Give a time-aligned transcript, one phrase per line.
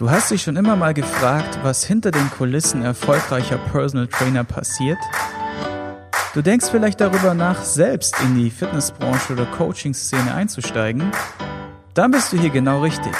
[0.00, 4.96] Du hast dich schon immer mal gefragt, was hinter den Kulissen erfolgreicher Personal Trainer passiert?
[6.32, 11.12] Du denkst vielleicht darüber nach, selbst in die Fitnessbranche oder Coaching-Szene einzusteigen?
[11.92, 13.12] Dann bist du hier genau richtig.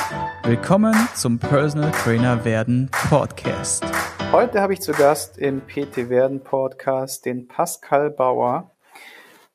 [0.45, 3.85] Willkommen zum Personal Trainer werden Podcast.
[4.33, 8.70] Heute habe ich zu Gast im PT werden Podcast den Pascal Bauer.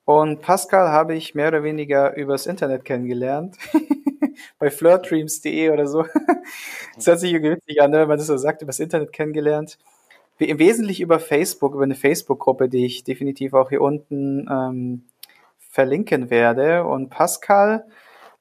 [0.05, 3.57] Und Pascal habe ich mehr oder weniger übers Internet kennengelernt.
[4.59, 6.05] bei flirtdreams.de oder so.
[6.95, 9.77] das hört sich irgendwie witzig an, ne, wenn man das so sagt, übers Internet kennengelernt.
[10.37, 15.03] Im Wesentlichen über Facebook, über eine Facebook-Gruppe, die ich definitiv auch hier unten ähm,
[15.57, 16.83] verlinken werde.
[16.83, 17.85] Und Pascal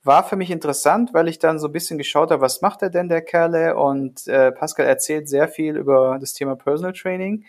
[0.03, 2.91] war für mich interessant, weil ich dann so ein bisschen geschaut habe, was macht er
[2.91, 3.77] denn, der Kerle?
[3.77, 7.45] Und äh, Pascal erzählt sehr viel über das Thema Personal Training,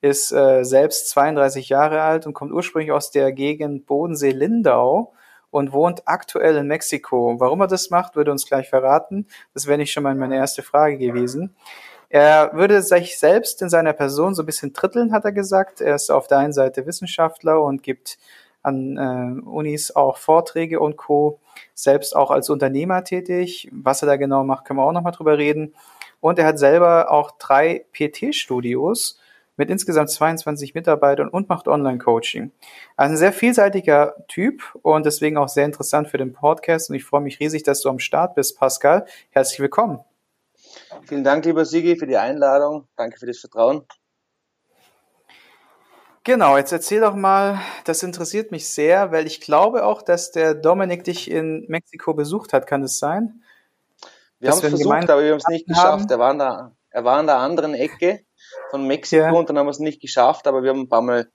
[0.00, 5.12] ist äh, selbst 32 Jahre alt und kommt ursprünglich aus der Gegend Bodensee-Lindau
[5.50, 7.36] und wohnt aktuell in Mexiko.
[7.38, 9.26] Warum er das macht, würde uns gleich verraten.
[9.54, 11.56] Das wäre nicht schon mal meine erste Frage gewesen.
[12.10, 15.80] Er würde sich selbst in seiner Person so ein bisschen dritteln, hat er gesagt.
[15.80, 18.18] Er ist auf der einen Seite Wissenschaftler und gibt
[18.62, 21.40] an äh, Unis auch Vorträge und Co.
[21.74, 23.68] Selbst auch als Unternehmer tätig.
[23.72, 25.74] Was er da genau macht, können wir auch nochmal drüber reden.
[26.20, 29.18] Und er hat selber auch drei PT-Studios
[29.58, 32.52] mit insgesamt 22 Mitarbeitern und macht Online-Coaching.
[32.96, 36.88] Also ein sehr vielseitiger Typ und deswegen auch sehr interessant für den Podcast.
[36.88, 39.04] Und ich freue mich riesig, dass du am Start bist, Pascal.
[39.30, 39.98] Herzlich willkommen.
[41.06, 42.86] Vielen Dank, lieber Sigi, für die Einladung.
[42.96, 43.82] Danke für das Vertrauen.
[46.22, 50.54] Genau, jetzt erzähl doch mal, das interessiert mich sehr, weil ich glaube auch, dass der
[50.54, 52.66] Dominik dich in Mexiko besucht hat.
[52.66, 53.42] Kann es sein?
[54.38, 56.10] Wir haben es versucht, aber wir haben es nicht geschafft.
[56.10, 58.24] Er war, an der, er war an der anderen Ecke
[58.70, 59.32] von Mexiko ja.
[59.32, 61.28] und dann haben wir es nicht geschafft, aber wir haben ein paar Mal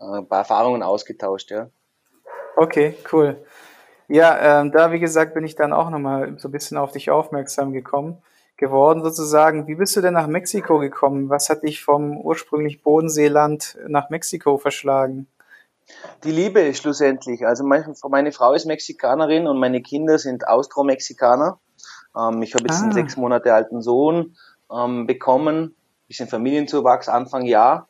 [0.00, 1.68] äh, ein paar Erfahrungen ausgetauscht, ja.
[2.56, 3.44] Okay, cool.
[4.08, 7.10] Ja, ähm, da wie gesagt bin ich dann auch nochmal so ein bisschen auf dich
[7.10, 8.22] aufmerksam gekommen,
[8.56, 9.66] geworden sozusagen.
[9.66, 11.30] Wie bist du denn nach Mexiko gekommen?
[11.30, 15.28] Was hat dich vom ursprünglich Bodenseeland nach Mexiko verschlagen?
[16.24, 17.46] Die Liebe schlussendlich.
[17.46, 21.58] Also meine, Frau ist Mexikanerin und meine Kinder sind Austro-Mexikaner.
[22.16, 22.82] Ähm, ich habe jetzt ah.
[22.84, 24.36] einen sechs Monate alten Sohn
[24.70, 25.74] ähm, bekommen
[26.12, 27.88] bisschen Familienzuwachs Anfang Jahr.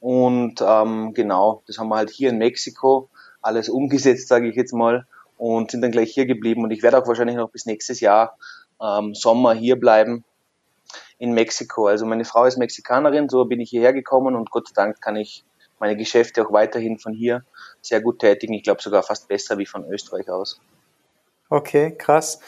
[0.00, 3.10] Und ähm, genau, das haben wir halt hier in Mexiko
[3.42, 5.06] alles umgesetzt, sage ich jetzt mal,
[5.36, 6.64] und sind dann gleich hier geblieben.
[6.64, 8.38] Und ich werde auch wahrscheinlich noch bis nächstes Jahr
[8.80, 10.24] ähm, Sommer hier bleiben
[11.18, 11.88] in Mexiko.
[11.88, 15.16] Also meine Frau ist Mexikanerin, so bin ich hierher gekommen und Gott sei Dank kann
[15.16, 15.44] ich
[15.78, 17.44] meine Geschäfte auch weiterhin von hier
[17.82, 18.54] sehr gut tätigen.
[18.54, 20.58] Ich glaube sogar fast besser wie von Österreich aus.
[21.50, 22.40] Okay, krass.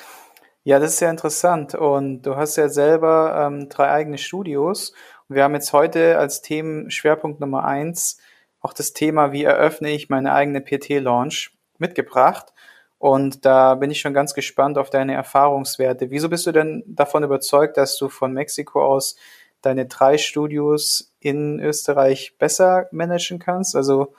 [0.63, 1.75] Ja, das ist sehr interessant.
[1.75, 4.93] Und du hast ja selber ähm, drei eigene Studios.
[5.29, 8.19] Und wir haben jetzt heute als Themenschwerpunkt Nummer eins
[8.61, 12.53] auch das Thema, wie eröffne ich meine eigene PT-Launch mitgebracht.
[12.99, 16.11] Und da bin ich schon ganz gespannt auf deine Erfahrungswerte.
[16.11, 19.17] Wieso bist du denn davon überzeugt, dass du von Mexiko aus
[19.63, 23.75] deine drei Studios in Österreich besser managen kannst?
[23.75, 24.13] Also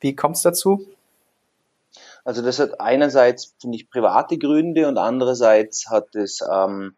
[0.00, 0.84] wie kommt es dazu?
[2.26, 6.96] Also das hat einerseits, finde ich, private Gründe und andererseits hat es ähm,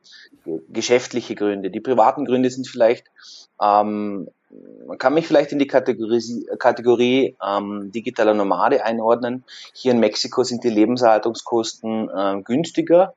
[0.71, 1.71] geschäftliche Gründe.
[1.71, 3.09] Die privaten Gründe sind vielleicht,
[3.63, 4.31] ähm,
[4.87, 9.45] man kann mich vielleicht in die Kategorie, Kategorie ähm, digitaler Nomade einordnen.
[9.75, 13.13] Hier in Mexiko sind die Lebenserhaltungskosten äh, günstiger.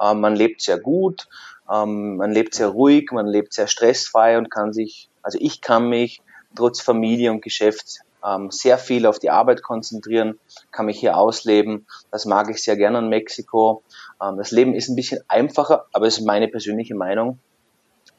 [0.00, 1.28] Ähm, man lebt sehr gut,
[1.72, 5.88] ähm, man lebt sehr ruhig, man lebt sehr stressfrei und kann sich, also ich kann
[5.88, 6.22] mich
[6.56, 10.38] trotz Familie und Geschäft ähm, sehr viel auf die Arbeit konzentrieren,
[10.70, 11.86] kann mich hier ausleben.
[12.10, 13.82] Das mag ich sehr gerne in Mexiko.
[14.22, 17.38] Ähm, das Leben ist ein bisschen einfacher, aber es ist meine persönliche Meinung.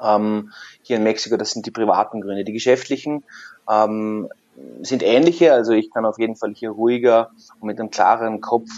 [0.02, 2.44] Ähm, hier in Mexiko, das sind die privaten Gründe.
[2.44, 3.24] Die geschäftlichen
[3.69, 4.30] ähm,
[4.81, 8.69] sind ähnliche, also ich kann auf jeden Fall hier ruhiger und mit einem klareren Kopf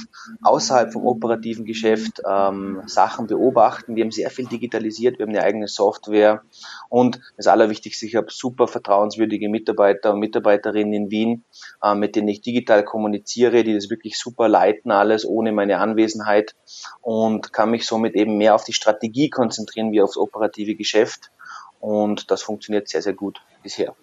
[0.41, 3.95] außerhalb vom operativen Geschäft ähm, Sachen beobachten.
[3.95, 6.43] Wir haben sehr viel digitalisiert, wir haben eine eigene Software
[6.89, 11.43] und das Allerwichtigste, ich habe super vertrauenswürdige Mitarbeiter und Mitarbeiterinnen in Wien,
[11.83, 16.55] äh, mit denen ich digital kommuniziere, die das wirklich super leiten, alles ohne meine Anwesenheit
[17.01, 21.31] und kann mich somit eben mehr auf die Strategie konzentrieren wie aufs operative Geschäft
[21.79, 23.95] und das funktioniert sehr, sehr gut bisher.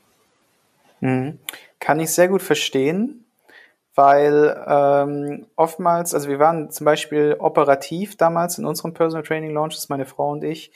[1.03, 1.41] Mhm.
[1.81, 3.27] Kann ich sehr gut verstehen,
[3.95, 9.89] weil ähm, oftmals, also wir waren zum Beispiel operativ damals in unserem Personal Training Launches,
[9.89, 10.73] meine Frau und ich,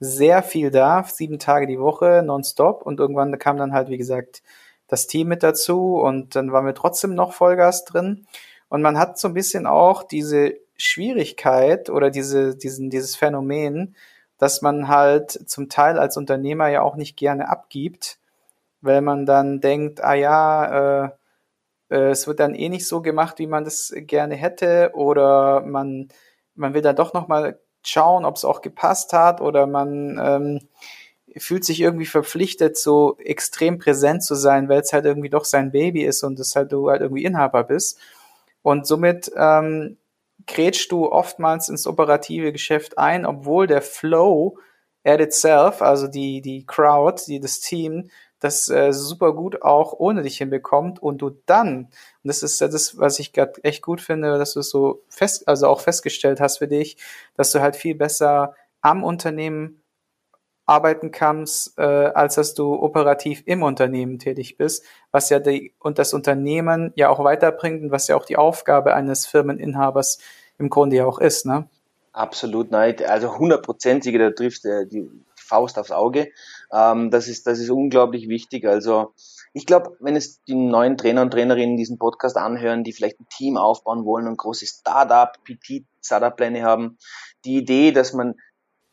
[0.00, 4.42] sehr viel da, sieben Tage die Woche, nonstop und irgendwann kam dann halt, wie gesagt,
[4.88, 8.26] das Team mit dazu und dann waren wir trotzdem noch Vollgas drin
[8.68, 13.94] und man hat so ein bisschen auch diese Schwierigkeit oder diese, diesen, dieses Phänomen,
[14.38, 18.17] dass man halt zum Teil als Unternehmer ja auch nicht gerne abgibt,
[18.80, 21.10] weil man dann denkt, ah ja, äh,
[21.90, 26.08] äh, es wird dann eh nicht so gemacht, wie man das gerne hätte, oder man,
[26.54, 30.68] man will dann doch nochmal schauen, ob es auch gepasst hat oder man ähm,
[31.36, 35.70] fühlt sich irgendwie verpflichtet, so extrem präsent zu sein, weil es halt irgendwie doch sein
[35.70, 37.98] Baby ist und es halt du halt irgendwie Inhaber bist.
[38.62, 39.98] Und somit ähm,
[40.46, 44.58] grätschst du oftmals ins operative Geschäft ein, obwohl der Flow
[45.04, 50.22] at itself, also die, die Crowd, die, das Team, das äh, super gut auch ohne
[50.22, 51.90] dich hinbekommt und du dann, und
[52.22, 55.48] das ist ja das, was ich gerade echt gut finde, dass du es so fest,
[55.48, 56.96] also auch festgestellt hast für dich,
[57.34, 59.82] dass du halt viel besser am Unternehmen
[60.66, 65.98] arbeiten kannst, äh, als dass du operativ im Unternehmen tätig bist, was ja die, und
[65.98, 70.18] das Unternehmen ja auch weiterbringt und was ja auch die Aufgabe eines Firmeninhabers
[70.58, 71.68] im Grunde ja auch ist, ne?
[72.12, 76.28] Absolut, nein, also hundertprozentig, da trifft äh, die Faust aufs Auge.
[76.72, 78.66] Ähm, das ist, das ist unglaublich wichtig.
[78.66, 79.14] Also,
[79.52, 83.26] ich glaube, wenn es die neuen Trainer und Trainerinnen diesen Podcast anhören, die vielleicht ein
[83.36, 86.98] Team aufbauen wollen und große Startup, PT, Startup-Pläne haben,
[87.44, 88.34] die Idee, dass man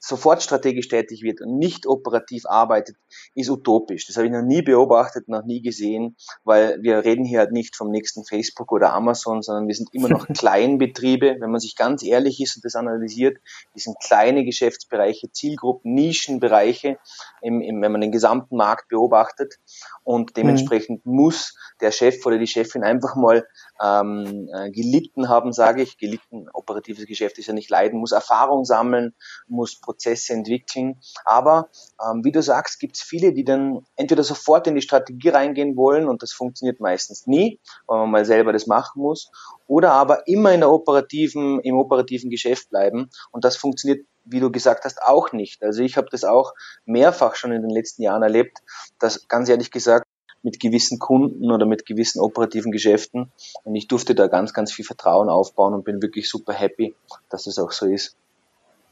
[0.06, 2.96] sofort strategisch tätig wird und nicht operativ arbeitet,
[3.34, 4.06] ist utopisch.
[4.06, 7.76] Das habe ich noch nie beobachtet, noch nie gesehen, weil wir reden hier halt nicht
[7.76, 11.38] vom nächsten Facebook oder Amazon, sondern wir sind immer noch Kleinbetriebe.
[11.40, 13.38] Wenn man sich ganz ehrlich ist und das analysiert,
[13.76, 17.00] die sind kleine Geschäftsbereiche, Zielgruppen, Nischenbereiche,
[17.42, 19.56] im, im, wenn man den gesamten Markt beobachtet.
[20.04, 21.16] Und dementsprechend mhm.
[21.16, 23.48] muss der Chef oder die Chefin einfach mal
[23.82, 25.98] ähm, äh, gelitten haben, sage ich.
[25.98, 29.16] Gelitten, operatives Geschäft ist ja nicht leiden, muss Erfahrung sammeln,
[29.48, 29.95] muss Prozesse
[30.30, 31.00] entwickeln.
[31.24, 31.70] Aber
[32.02, 35.76] ähm, wie du sagst, gibt es viele, die dann entweder sofort in die Strategie reingehen
[35.76, 39.32] wollen und das funktioniert meistens nie, weil man mal selber das machen muss,
[39.68, 44.52] oder aber immer in der operativen, im operativen Geschäft bleiben und das funktioniert wie du
[44.52, 45.62] gesagt hast, auch nicht.
[45.62, 46.54] Also ich habe das auch
[46.86, 48.58] mehrfach schon in den letzten Jahren erlebt,
[48.98, 50.06] dass ganz ehrlich gesagt
[50.46, 53.32] mit gewissen Kunden oder mit gewissen operativen Geschäften.
[53.64, 56.96] Und ich durfte da ganz, ganz viel Vertrauen aufbauen und bin wirklich super happy,
[57.30, 58.16] dass es auch so ist.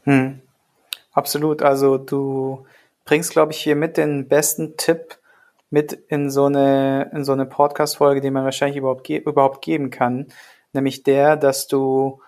[0.04, 0.42] Hm.
[1.14, 1.62] Absolut.
[1.62, 2.66] Also du
[3.06, 5.20] bringst, glaube ich, hier mit den besten Tipp
[5.70, 9.90] mit in so eine, in so eine Podcast-Folge, die man wahrscheinlich überhaupt, ge überhaupt geben
[9.90, 10.28] kann.
[10.72, 12.22] Nämlich der, dass du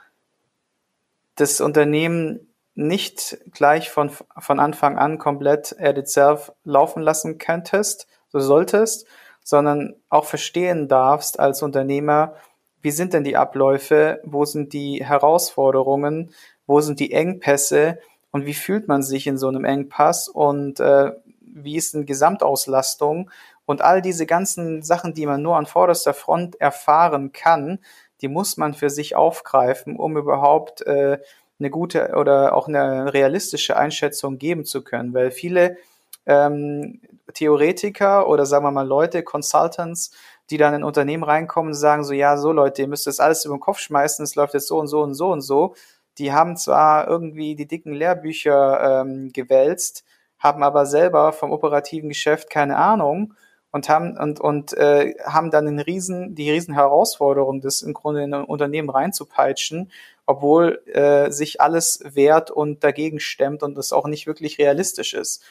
[1.36, 8.40] das Unternehmen nicht gleich von, von Anfang an komplett at itself laufen lassen könntest, so
[8.40, 9.06] solltest,
[9.44, 12.36] sondern auch verstehen darfst als Unternehmer,
[12.82, 16.32] wie sind denn die Abläufe, wo sind die Herausforderungen,
[16.68, 18.00] wo sind die Engpässe
[18.36, 23.32] und wie fühlt man sich in so einem Engpass und äh, wie ist eine Gesamtauslastung
[23.66, 27.80] und all diese ganzen Sachen, die man nur an vorderster Front erfahren kann,
[28.20, 31.20] die muss man für sich aufgreifen, um überhaupt äh,
[31.60, 35.78] eine gute oder auch eine realistische Einschätzung geben zu können, weil viele
[36.26, 37.00] ähm,
[37.34, 40.12] Theoretiker oder sagen wir mal Leute, Consultants,
[40.50, 43.46] die dann in Unternehmen reinkommen und sagen so, ja, so Leute, ihr müsst das alles
[43.46, 45.74] über den Kopf schmeißen, es läuft jetzt so und so und so und so.
[46.18, 50.04] Die haben zwar irgendwie die dicken Lehrbücher ähm, gewälzt,
[50.40, 53.34] haben aber selber vom operativen Geschäft keine Ahnung
[53.72, 58.24] und haben und und äh, haben dann den riesen die riesen Herausforderung, das im Grunde
[58.24, 59.92] in ein Unternehmen reinzupeitschen,
[60.26, 65.44] obwohl äh, sich alles wehrt und dagegen stemmt und es auch nicht wirklich realistisch ist.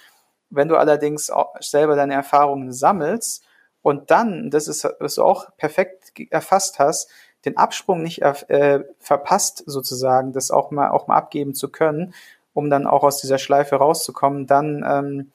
[0.48, 3.44] Wenn du allerdings selber deine Erfahrungen sammelst
[3.82, 7.10] und dann, das ist, was du auch perfekt erfasst hast,
[7.44, 12.14] den Absprung nicht äh, verpasst sozusagen, das auch mal auch mal abgeben zu können,
[12.52, 15.32] um dann auch aus dieser Schleife rauszukommen, dann ähm,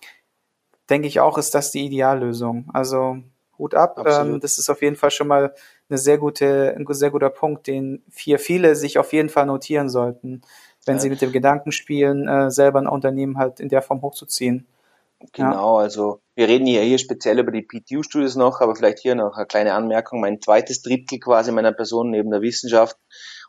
[0.89, 2.69] denke ich auch, ist das die Ideallösung.
[2.73, 3.17] Also
[3.57, 5.53] Hut ab, ähm, das ist auf jeden Fall schon mal
[5.89, 9.89] eine sehr gute, ein sehr guter Punkt, den hier viele sich auf jeden Fall notieren
[9.89, 10.41] sollten,
[10.85, 11.01] wenn ja.
[11.01, 14.65] sie mit dem Gedanken spielen, äh, selber ein Unternehmen halt in der Form hochzuziehen.
[15.33, 15.83] Genau, ja.
[15.83, 19.45] also wir reden hier, hier speziell über die PTU-Studios noch, aber vielleicht hier noch eine
[19.45, 20.21] kleine Anmerkung.
[20.21, 22.97] Mein zweites Drittel quasi meiner Person neben der Wissenschaft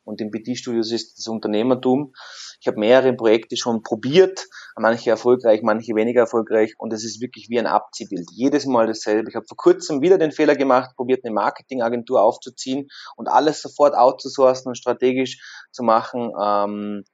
[0.02, 2.12] und den PT-Studios ist das Unternehmertum.
[2.60, 4.46] Ich habe mehrere Projekte schon probiert,
[4.76, 8.28] manche erfolgreich, manche weniger erfolgreich und es ist wirklich wie ein Abziehbild.
[8.32, 9.30] Jedes Mal dasselbe.
[9.30, 13.94] Ich habe vor kurzem wieder den Fehler gemacht, probiert eine Marketingagentur aufzuziehen und alles sofort
[13.94, 16.32] outzusourcen und strategisch zu machen.
[16.40, 17.04] Ähm,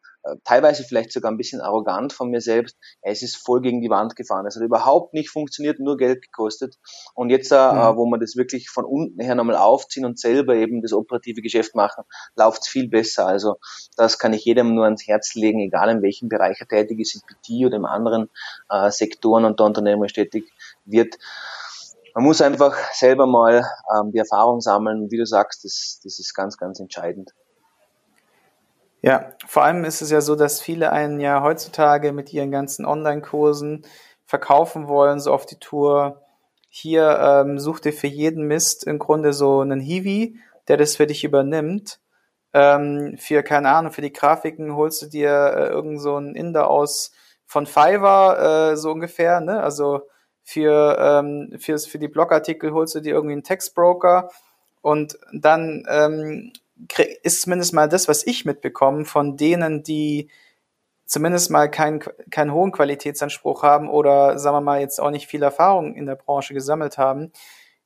[0.45, 4.17] teilweise vielleicht sogar ein bisschen arrogant von mir selbst, es ist voll gegen die Wand
[4.17, 4.47] gefahren.
[4.47, 6.77] Es hat überhaupt nicht funktioniert, nur Geld gekostet.
[7.15, 7.97] Und jetzt, äh, mhm.
[7.97, 11.75] wo wir das wirklich von unten her nochmal aufziehen und selber eben das operative Geschäft
[11.75, 12.05] machen,
[12.37, 13.27] läuft es viel besser.
[13.27, 13.57] Also
[13.97, 17.15] das kann ich jedem nur ans Herz legen, egal in welchem Bereich er tätig ist,
[17.15, 18.31] in PT oder in anderen
[18.71, 20.53] äh, Sektoren und der Unternehmer tätig
[20.85, 21.17] wird.
[22.15, 25.11] Man muss einfach selber mal ähm, die Erfahrung sammeln.
[25.11, 27.35] Wie du sagst, das, das ist ganz, ganz entscheidend.
[29.07, 32.85] Ja, vor allem ist es ja so, dass viele einen ja heutzutage mit ihren ganzen
[32.85, 33.87] Online-Kursen
[34.25, 36.23] verkaufen wollen, so auf die Tour.
[36.69, 41.07] Hier ähm, such dir für jeden Mist im Grunde so einen Hiwi, der das für
[41.07, 42.01] dich übernimmt.
[42.53, 46.69] Ähm, für, keine Ahnung, für die Grafiken holst du dir äh, irgend so einen Inder
[46.69, 47.13] aus
[47.47, 49.63] von Fiverr, äh, so ungefähr, ne?
[49.63, 50.01] Also
[50.43, 54.31] für, ähm, für, für die Blogartikel holst du dir irgendwie einen Textbroker
[54.83, 56.53] und dann ähm,
[57.23, 60.31] ist zumindest mal das, was ich mitbekomme von denen, die
[61.07, 65.43] zumindest mal keinen, keinen hohen Qualitätsanspruch haben oder sagen wir mal jetzt auch nicht viel
[65.43, 67.33] Erfahrung in der Branche gesammelt haben,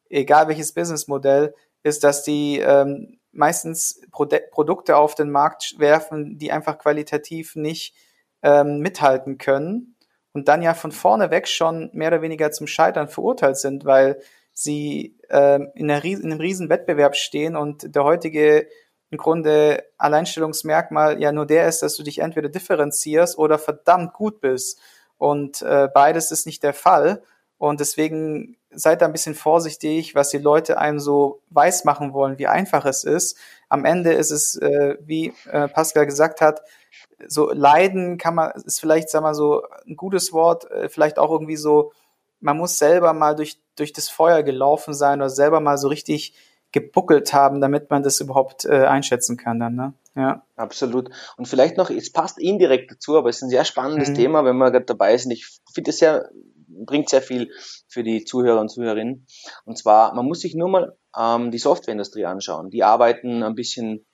[0.09, 6.53] egal welches Businessmodell, ist, dass die ähm, meistens Pro Produkte auf den Markt werfen, die
[6.53, 7.95] einfach qualitativ nicht
[8.43, 9.97] ähm, mithalten können
[10.33, 14.21] und dann ja von vorne weg schon mehr oder weniger zum Scheitern verurteilt sind, weil
[14.63, 18.69] sie ähm, in, einer, in einem riesen Wettbewerb stehen und der heutige
[19.11, 24.41] im Grunde Alleinstellungsmerkmal ja nur der ist, dass du dich entweder differenzierst oder verdammt gut
[24.41, 24.79] bist.
[25.19, 27.23] Und äh, beides ist nicht der Fall.
[27.59, 32.39] Und deswegen seid da ein bisschen vorsichtig, was die Leute einem so weiß machen wollen,
[32.39, 33.37] wie einfach es ist.
[33.69, 36.63] Am Ende ist es, äh, wie äh, Pascal gesagt hat,
[37.27, 41.31] so leiden kann man, ist vielleicht, sag mal so, ein gutes Wort, äh, vielleicht auch
[41.31, 41.93] irgendwie so,
[42.41, 46.35] man muss selber mal durch, durch das Feuer gelaufen sein oder selber mal so richtig
[46.73, 49.95] gebuckelt haben, damit man das überhaupt äh, einschätzen kann dann, ne?
[50.17, 50.45] Ja.
[50.57, 51.11] Absolut.
[51.37, 54.15] Und vielleicht noch, es passt indirekt dazu, aber es ist ein sehr spannendes mhm.
[54.15, 55.31] Thema, wenn wir gerade dabei sind.
[55.31, 56.31] Ich finde es sehr,
[56.67, 57.51] bringt sehr viel
[57.89, 59.27] für die Zuhörer und Zuhörerinnen.
[59.65, 62.71] Und zwar, man muss sich nur mal ähm, die Softwareindustrie anschauen.
[62.71, 64.05] Die arbeiten ein bisschen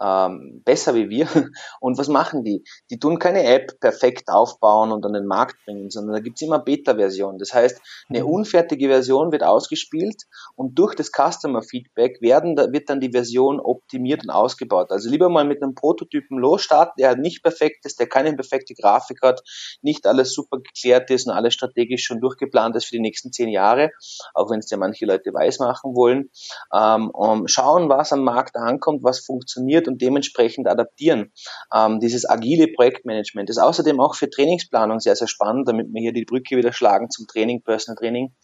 [0.00, 1.26] ähm, besser wie wir.
[1.80, 2.64] Und was machen die?
[2.90, 6.58] Die tun keine App perfekt aufbauen und an den Markt bringen, sondern da gibt's immer
[6.58, 7.38] Beta-Version.
[7.38, 8.30] Das heißt, eine mhm.
[8.30, 10.24] unfertige Version wird ausgespielt
[10.54, 14.90] und durch das Customer-Feedback werden, da wird dann die Version optimiert und ausgebaut.
[14.90, 18.74] Also lieber mal mit einem Prototypen losstarten, der halt nicht perfekt ist, der keine perfekte
[18.74, 19.42] Grafik hat,
[19.82, 23.48] nicht alles super geklärt ist und alles strategisch schon durchgeplant ist für die nächsten zehn
[23.48, 23.90] Jahre,
[24.34, 26.30] auch wenn es ja manche Leute weiß machen wollen.
[26.74, 31.32] Ähm, um schauen, was am Markt ankommt, was funktioniert und dementsprechend adaptieren.
[31.74, 36.12] Ähm, dieses agile Projektmanagement ist außerdem auch für Trainingsplanung sehr, sehr spannend, damit wir hier
[36.12, 38.34] die Brücke wieder schlagen zum Training, Personal Training.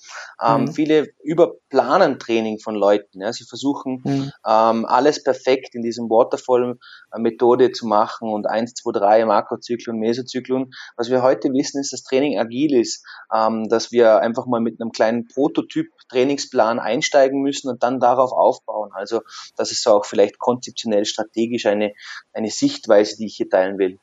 [0.42, 0.72] Ähm, mhm.
[0.72, 3.20] Viele überplanen Training von Leuten.
[3.20, 3.32] Ja.
[3.32, 4.32] Sie versuchen mhm.
[4.46, 10.70] ähm, alles perfekt in diesem Waterfall-Methode zu machen und 1, 2, 3 Makrozyklen, Mesozyklen.
[10.96, 14.80] Was wir heute wissen, ist, dass Training agil ist, ähm, dass wir einfach mal mit
[14.80, 18.90] einem kleinen Prototyp Trainingsplan einsteigen müssen und dann darauf aufbauen.
[18.92, 19.22] Also
[19.56, 21.92] das ist so auch vielleicht konzeptionell strategisch strategisch eine,
[22.32, 23.98] eine Sichtweise, die ich hier teilen will.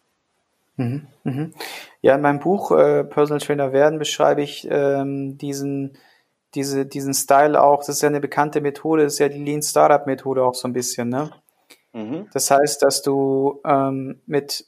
[0.78, 1.54] Mhm, mhm.
[2.02, 5.98] Ja, in meinem Buch äh, Personal Trainer werden beschreibe ich ähm, diesen,
[6.56, 7.80] diese, diesen Style auch.
[7.80, 10.68] Das ist ja eine bekannte Methode, das ist ja die Lean Startup Methode auch so
[10.68, 11.10] ein bisschen.
[11.10, 11.32] Ne?
[11.94, 12.28] Mhm.
[12.34, 14.66] Das heißt, dass du ähm, mit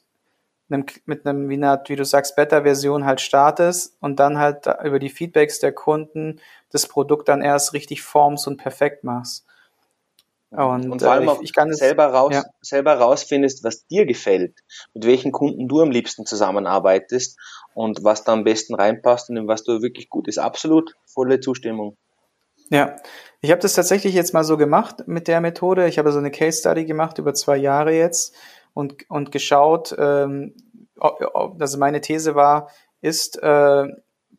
[0.70, 4.98] einem, mit einem, wie, eine, wie du sagst, Beta-Version halt startest und dann halt über
[4.98, 6.40] die Feedbacks der Kunden
[6.70, 9.46] das Produkt dann erst richtig formst und perfekt machst.
[10.52, 12.44] Und, und vor allem äh, ich, ich kann selber raus, ja.
[12.60, 14.58] selber rausfindest, was dir gefällt,
[14.92, 17.38] mit welchen Kunden du am liebsten zusammenarbeitest
[17.74, 20.38] und was da am besten reinpasst und in was du wirklich gut ist.
[20.38, 21.96] Absolut volle Zustimmung.
[22.68, 22.96] Ja,
[23.40, 25.88] ich habe das tatsächlich jetzt mal so gemacht mit der Methode.
[25.88, 28.34] Ich habe so eine Case Study gemacht über zwei Jahre jetzt
[28.74, 30.54] und, und geschaut, ähm,
[30.98, 33.86] also meine These war, ist äh,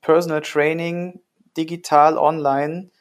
[0.01, 1.21] Personal Training
[1.57, 2.91] digital online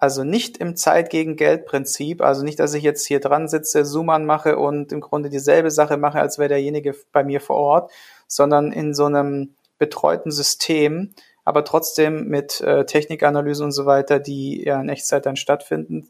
[0.00, 3.84] also nicht im Zeit gegen Geld Prinzip, also nicht, dass ich jetzt hier dran sitze,
[3.84, 7.92] Zoom anmache und im Grunde dieselbe Sache mache, als wäre derjenige bei mir vor Ort,
[8.26, 11.10] sondern in so einem betreuten System,
[11.44, 16.08] aber trotzdem mit äh, Technikanalysen und so weiter, die ja in Echtzeit dann stattfinden.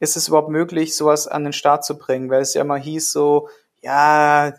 [0.00, 2.28] Ist es überhaupt möglich, sowas an den Start zu bringen?
[2.28, 3.48] Weil es ja immer hieß so,
[3.80, 4.52] ja,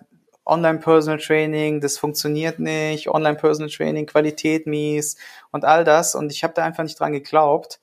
[0.44, 5.18] Online Personal Training, das funktioniert nicht, Online Personal Training, Qualität mies
[5.52, 6.16] und all das.
[6.16, 7.80] Und ich habe da einfach nicht dran geglaubt.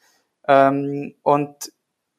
[0.48, 1.72] Ähm, und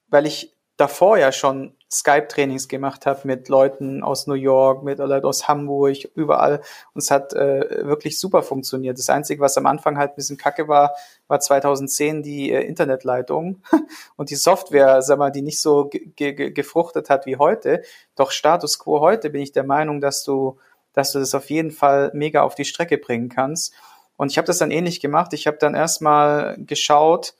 [0.07, 5.25] weil ich davor ja schon Skype-Trainings gemacht habe mit Leuten aus New York, mit Leuten
[5.25, 6.61] aus Hamburg, überall.
[6.93, 8.97] Und es hat äh, wirklich super funktioniert.
[8.97, 10.93] Das Einzige, was am Anfang halt ein bisschen kacke war,
[11.27, 13.61] war 2010 die äh, Internetleitung
[14.15, 17.83] und die Software, sag mal, die nicht so ge ge gefruchtet hat wie heute.
[18.15, 20.57] Doch Status quo heute bin ich der Meinung, dass du,
[20.93, 23.73] dass du das auf jeden Fall mega auf die Strecke bringen kannst.
[24.17, 25.33] Und ich habe das dann ähnlich gemacht.
[25.33, 27.35] Ich habe dann erstmal geschaut,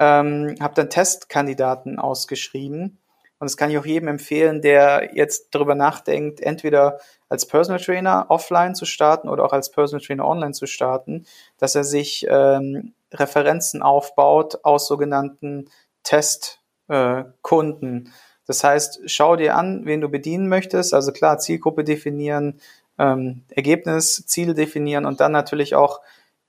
[0.00, 2.98] ähm, habe dann Testkandidaten ausgeschrieben.
[3.38, 8.26] Und das kann ich auch jedem empfehlen, der jetzt darüber nachdenkt, entweder als Personal Trainer
[8.28, 11.26] offline zu starten oder auch als Personal Trainer online zu starten,
[11.58, 15.70] dass er sich ähm, Referenzen aufbaut aus sogenannten
[16.02, 18.06] Testkunden.
[18.06, 18.10] Äh,
[18.46, 20.92] das heißt, schau dir an, wen du bedienen möchtest.
[20.92, 22.60] Also klar, Zielgruppe definieren,
[22.98, 26.00] ähm, Ergebnis, Ziele definieren und dann natürlich auch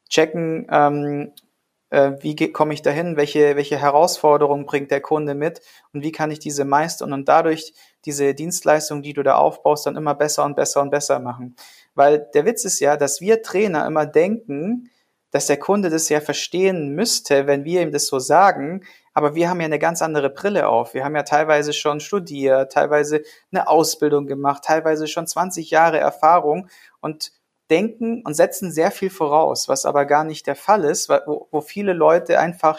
[0.10, 1.31] checken, ähm, äh,
[1.91, 5.60] wie komme ich dahin, welche, welche Herausforderungen bringt der Kunde mit
[5.93, 7.74] und wie kann ich diese meistern und dadurch
[8.05, 11.55] diese Dienstleistung, die du da aufbaust, dann immer besser und besser und besser machen.
[11.93, 14.89] Weil der Witz ist ja, dass wir Trainer immer denken,
[15.31, 18.83] dass der Kunde das ja verstehen müsste, wenn wir ihm das so sagen,
[19.13, 20.93] aber wir haben ja eine ganz andere Brille auf.
[20.93, 23.21] Wir haben ja teilweise schon studiert, teilweise
[23.51, 26.69] eine Ausbildung gemacht, teilweise schon 20 Jahre Erfahrung
[27.01, 27.33] und
[27.71, 31.61] denken und setzen sehr viel voraus, was aber gar nicht der Fall ist, wo, wo
[31.61, 32.77] viele Leute einfach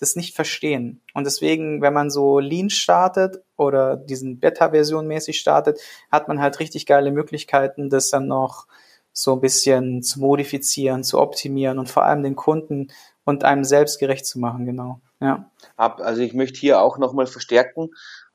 [0.00, 1.02] das nicht verstehen.
[1.14, 5.78] Und deswegen, wenn man so Lean startet oder diesen Beta-Version mäßig startet,
[6.10, 8.66] hat man halt richtig geile Möglichkeiten, das dann noch
[9.12, 12.88] so ein bisschen zu modifizieren, zu optimieren und vor allem den Kunden
[13.24, 15.00] und einem selbst gerecht zu machen, genau.
[15.20, 15.50] Ja.
[15.76, 17.90] Also ich möchte hier auch nochmal verstärken,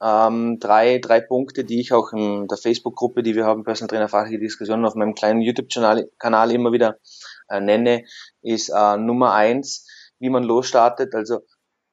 [0.05, 4.07] ähm, drei, drei Punkte, die ich auch in der Facebook-Gruppe, die wir haben, Personal Trainer
[4.07, 7.00] fachliche Diskussionen auf meinem kleinen YouTube-Kanal immer wieder
[7.50, 8.03] äh, nenne,
[8.41, 9.88] ist äh, Nummer eins,
[10.19, 11.15] wie man losstartet.
[11.15, 11.39] Also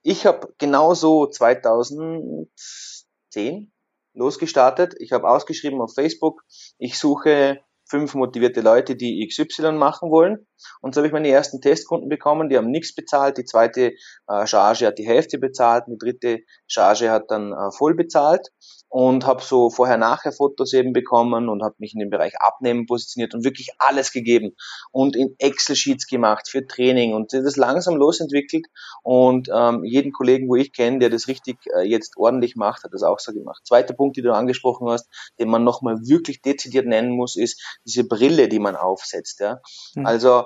[0.03, 3.73] ich habe genauso 2010
[4.13, 4.95] losgestartet.
[4.99, 6.43] Ich habe ausgeschrieben auf Facebook,
[6.77, 7.61] ich suche
[7.93, 10.47] fünf motivierte Leute, die XY machen wollen.
[10.81, 13.93] Und so habe ich meine ersten Testkunden bekommen, die haben nichts bezahlt, die zweite
[14.29, 18.49] äh, Charge hat die Hälfte bezahlt, die dritte Charge hat dann äh, voll bezahlt
[18.93, 23.43] und habe so vorher-nachher-Fotos eben bekommen und habe mich in dem Bereich Abnehmen positioniert und
[23.43, 24.55] wirklich alles gegeben
[24.91, 28.67] und in Excel-Sheets gemacht für Training und das langsam losentwickelt
[29.03, 32.93] und ähm, jeden Kollegen, wo ich kenne, der das richtig äh, jetzt ordentlich macht, hat
[32.93, 33.63] das auch so gemacht.
[33.65, 35.09] Zweiter Punkt, den du angesprochen hast,
[35.39, 39.41] den man nochmal wirklich dezidiert nennen muss, ist diese Brille, die man aufsetzt.
[39.41, 39.61] Ja?
[39.95, 40.05] Mhm.
[40.05, 40.45] Also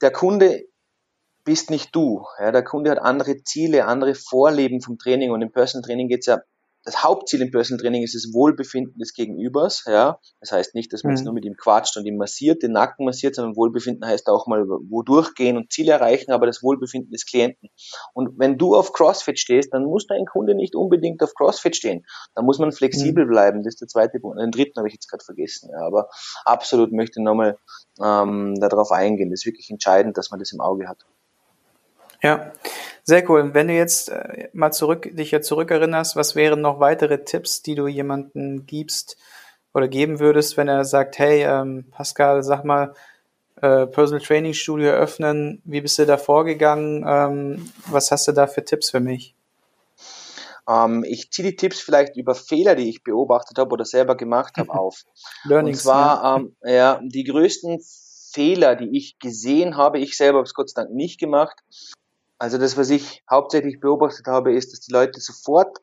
[0.00, 0.64] der Kunde
[1.44, 2.24] bist nicht du.
[2.40, 6.20] Ja, der Kunde hat andere Ziele, andere Vorleben vom Training und im Personal Training geht
[6.20, 6.40] es ja
[6.84, 9.84] das Hauptziel im Personal Training ist das Wohlbefinden des Gegenübers.
[9.86, 11.16] Ja, das heißt nicht, dass man mhm.
[11.16, 14.46] jetzt nur mit ihm quatscht und ihm massiert, den Nacken massiert, sondern Wohlbefinden heißt auch
[14.46, 17.68] mal wo durchgehen und Ziele erreichen, aber das Wohlbefinden des Klienten.
[18.14, 22.04] Und wenn du auf CrossFit stehst, dann muss dein Kunde nicht unbedingt auf CrossFit stehen.
[22.34, 23.30] Da muss man flexibel mhm.
[23.30, 23.62] bleiben.
[23.62, 24.40] Das ist der zweite Punkt.
[24.40, 25.70] Den dritten habe ich jetzt gerade vergessen.
[25.72, 26.08] Ja, aber
[26.44, 27.58] absolut möchte ich nochmal
[28.02, 29.30] ähm, darauf eingehen.
[29.30, 30.98] Das ist wirklich entscheidend, dass man das im Auge hat.
[32.22, 32.52] Ja,
[33.02, 33.52] sehr cool.
[33.52, 37.74] Wenn du jetzt äh, mal zurück, dich jetzt zurückerinnerst, was wären noch weitere Tipps, die
[37.74, 39.16] du jemandem gibst
[39.74, 42.94] oder geben würdest, wenn er sagt, hey, ähm, Pascal, sag mal,
[43.60, 47.04] äh, Personal Training Studio eröffnen, wie bist du da vorgegangen?
[47.06, 49.34] Ähm, was hast du da für Tipps für mich?
[50.68, 54.58] Ähm, ich ziehe die Tipps vielleicht über Fehler, die ich beobachtet habe oder selber gemacht
[54.58, 55.02] habe, auf.
[55.44, 56.36] Learnings, Und zwar ja.
[56.36, 57.82] Ähm, ja, die größten
[58.32, 61.62] Fehler, die ich gesehen habe, ich selber habe es Gott sei Dank nicht gemacht,
[62.42, 65.78] also das, was ich hauptsächlich beobachtet habe, ist, dass die Leute sofort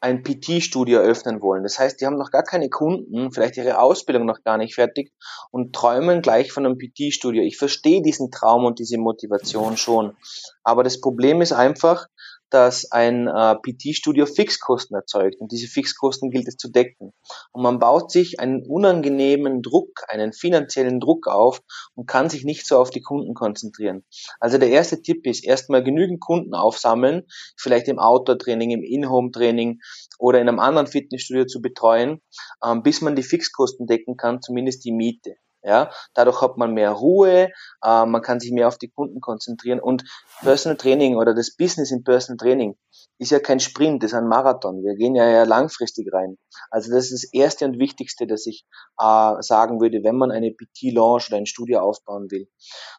[0.00, 1.62] ein PT-Studio eröffnen wollen.
[1.62, 5.12] Das heißt, die haben noch gar keine Kunden, vielleicht ihre Ausbildung noch gar nicht fertig
[5.50, 7.42] und träumen gleich von einem PT-Studio.
[7.42, 10.16] Ich verstehe diesen Traum und diese Motivation schon.
[10.62, 12.06] Aber das Problem ist einfach,
[12.50, 17.12] dass ein äh, PT-Studio Fixkosten erzeugt und diese Fixkosten gilt es zu decken.
[17.52, 21.60] Und man baut sich einen unangenehmen Druck, einen finanziellen Druck auf
[21.94, 24.04] und kann sich nicht so auf die Kunden konzentrieren.
[24.40, 27.24] Also der erste Tipp ist erstmal genügend Kunden aufsammeln,
[27.56, 29.80] vielleicht im Outdoor-Training, im In-Home-Training
[30.18, 32.20] oder in einem anderen Fitnessstudio zu betreuen,
[32.64, 35.36] ähm, bis man die Fixkosten decken kann, zumindest die Miete.
[35.62, 37.50] Ja, dadurch hat man mehr Ruhe,
[37.82, 40.04] äh, man kann sich mehr auf die Kunden konzentrieren und
[40.40, 42.76] Personal Training oder das Business im Personal Training
[43.18, 44.82] ist ja kein Sprint, das ist ein Marathon.
[44.84, 46.38] Wir gehen ja, ja langfristig rein.
[46.70, 48.64] Also das ist das Erste und Wichtigste, dass ich
[48.98, 52.48] äh, sagen würde, wenn man eine PT Launch oder ein Studio aufbauen will.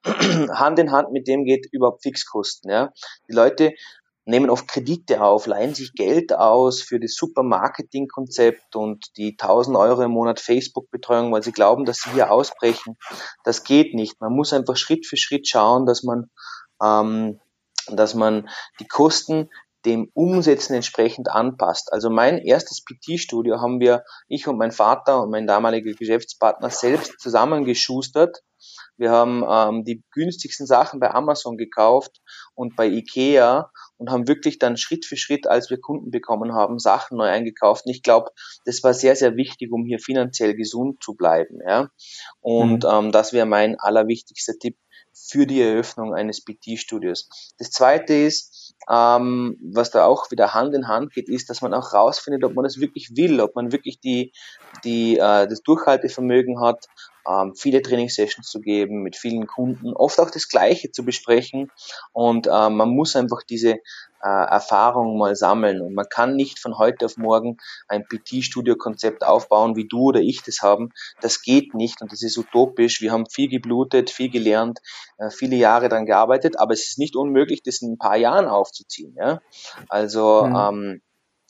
[0.53, 2.69] Hand in Hand mit dem geht überhaupt Fixkosten.
[2.69, 2.91] Ja,
[3.29, 3.71] die Leute
[4.29, 9.75] nehmen oft Kredite auf, leihen sich Geld aus für das super Marketingkonzept und die 1000
[9.75, 12.95] Euro im Monat Facebook-Betreuung, weil sie glauben, dass sie hier ausbrechen.
[13.43, 14.21] Das geht nicht.
[14.21, 16.29] Man muss einfach Schritt für Schritt schauen, dass man,
[16.81, 17.39] ähm,
[17.87, 19.49] dass man die Kosten
[19.85, 21.91] dem Umsetzen entsprechend anpasst.
[21.91, 27.19] Also mein erstes PT-Studio haben wir, ich und mein Vater und mein damaliger Geschäftspartner selbst
[27.19, 28.43] zusammengeschustert.
[28.97, 32.21] Wir haben ähm, die günstigsten Sachen bei Amazon gekauft
[32.53, 36.79] und bei Ikea und haben wirklich dann Schritt für Schritt, als wir Kunden bekommen haben,
[36.79, 37.85] Sachen neu eingekauft.
[37.85, 38.31] Und ich glaube,
[38.65, 41.59] das war sehr, sehr wichtig, um hier finanziell gesund zu bleiben.
[41.65, 41.89] Ja?
[42.39, 42.89] Und mhm.
[42.89, 44.77] ähm, das wäre mein allerwichtigster Tipp
[45.13, 47.29] für die Eröffnung eines PT-Studios.
[47.57, 51.73] Das zweite ist, ähm, was da auch wieder Hand in Hand geht, ist, dass man
[51.73, 54.31] auch rausfindet, ob man das wirklich will, ob man wirklich die,
[54.85, 56.87] die, äh, das Durchhaltevermögen hat,
[57.29, 61.71] ähm, viele Trainingssessions zu geben, mit vielen Kunden, oft auch das Gleiche zu besprechen
[62.11, 63.79] und äh, man muss einfach diese
[64.21, 69.75] äh, Erfahrung mal sammeln und man kann nicht von heute auf morgen ein PT-Studio-Konzept aufbauen,
[69.75, 70.89] wie du oder ich das haben.
[71.21, 73.01] Das geht nicht und das ist utopisch.
[73.01, 74.79] Wir haben viel geblutet, viel gelernt,
[75.17, 78.47] äh, viele Jahre daran gearbeitet, aber es ist nicht unmöglich, das in ein paar Jahren
[78.47, 79.15] aufzuziehen.
[79.17, 79.39] Ja?
[79.87, 80.55] Also mhm.
[80.55, 81.01] ähm,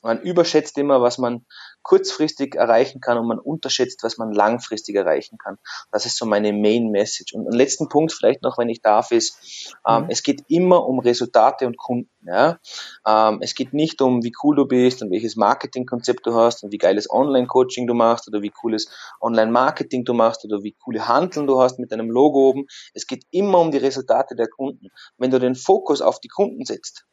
[0.03, 1.45] man überschätzt immer, was man
[1.81, 5.57] kurzfristig erreichen kann und man unterschätzt, was man langfristig erreichen kann.
[5.91, 7.33] Das ist so meine Main Message.
[7.33, 10.09] Und ein letzten Punkt vielleicht noch, wenn ich darf, ist, ähm, mhm.
[10.09, 12.09] es geht immer um Resultate und Kunden.
[12.25, 12.59] Ja?
[13.07, 16.71] Ähm, es geht nicht um, wie cool du bist und welches Marketingkonzept du hast und
[16.71, 18.89] wie geiles Online-Coaching du machst oder wie cooles
[19.21, 22.65] Online-Marketing du machst oder wie coole Handeln du hast mit deinem Logo oben.
[22.93, 24.89] Es geht immer um die Resultate der Kunden.
[25.17, 27.05] Wenn du den Fokus auf die Kunden setzt,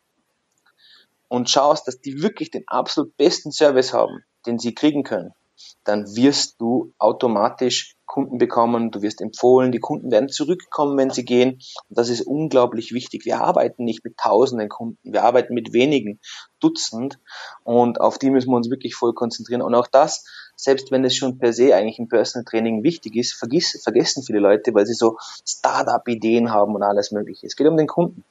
[1.29, 5.33] und schaust, dass die wirklich den absolut besten Service haben, den sie kriegen können,
[5.85, 11.25] dann wirst du automatisch Kunden bekommen, du wirst empfohlen, die Kunden werden zurückkommen, wenn sie
[11.25, 11.59] gehen.
[11.89, 13.25] Und das ist unglaublich wichtig.
[13.25, 16.21] Wir arbeiten nicht mit tausenden Kunden, wir arbeiten mit wenigen
[16.61, 17.19] Dutzend
[17.65, 19.61] und auf die müssen wir uns wirklich voll konzentrieren.
[19.61, 20.25] Und auch das,
[20.57, 24.39] selbst wenn es schon per se eigentlich im Personal Training wichtig ist, vergiss, vergessen viele
[24.39, 27.47] Leute, weil sie so Startup-Ideen haben und alles mögliche.
[27.47, 28.25] Es geht um den Kunden.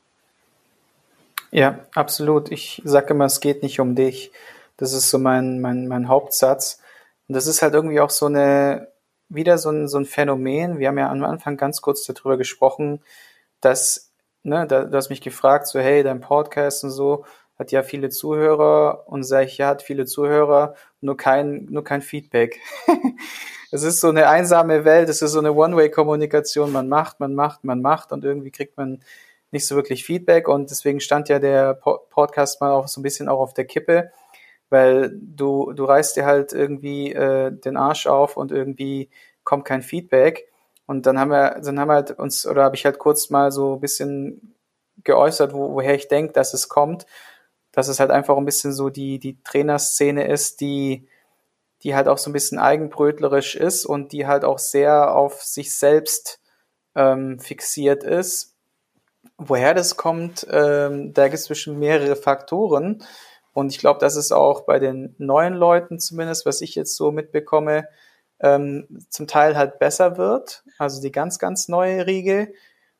[1.51, 2.51] Ja, absolut.
[2.51, 4.31] Ich sage immer, es geht nicht um dich.
[4.77, 6.81] Das ist so mein, mein, mein Hauptsatz.
[7.27, 8.89] Und das ist halt irgendwie auch so eine,
[9.29, 10.79] wieder so ein, so ein Phänomen.
[10.79, 13.01] Wir haben ja am Anfang ganz kurz darüber gesprochen,
[13.61, 14.11] dass,
[14.43, 17.25] ne, da, du hast mich gefragt, so, hey, dein Podcast und so
[17.57, 22.01] hat ja viele Zuhörer und sage ich, ja, hat viele Zuhörer, nur kein, nur kein
[22.01, 22.59] Feedback.
[23.71, 26.71] Es ist so eine einsame Welt, es ist so eine One-Way-Kommunikation.
[26.71, 29.01] Man macht, man macht, man macht und irgendwie kriegt man
[29.51, 33.29] nicht so wirklich Feedback und deswegen stand ja der Podcast mal auch so ein bisschen
[33.29, 34.11] auch auf der Kippe,
[34.69, 39.09] weil du, du reißt dir halt irgendwie äh, den Arsch auf und irgendwie
[39.43, 40.51] kommt kein Feedback.
[40.87, 43.51] Und dann haben wir, dann haben wir halt uns, oder habe ich halt kurz mal
[43.51, 44.55] so ein bisschen
[45.03, 47.05] geäußert, wo, woher ich denke, dass es kommt,
[47.71, 51.07] dass es halt einfach ein bisschen so die, die Trainerszene ist, die,
[51.83, 55.75] die halt auch so ein bisschen eigenbrötlerisch ist und die halt auch sehr auf sich
[55.75, 56.39] selbst
[56.95, 58.54] ähm, fixiert ist
[59.37, 63.03] Woher das kommt, ähm, da gibt es bestimmt mehrere Faktoren.
[63.53, 67.11] Und ich glaube, dass es auch bei den neuen Leuten zumindest, was ich jetzt so
[67.11, 67.87] mitbekomme,
[68.39, 70.63] ähm, zum Teil halt besser wird.
[70.77, 72.53] Also die ganz, ganz neue Riege.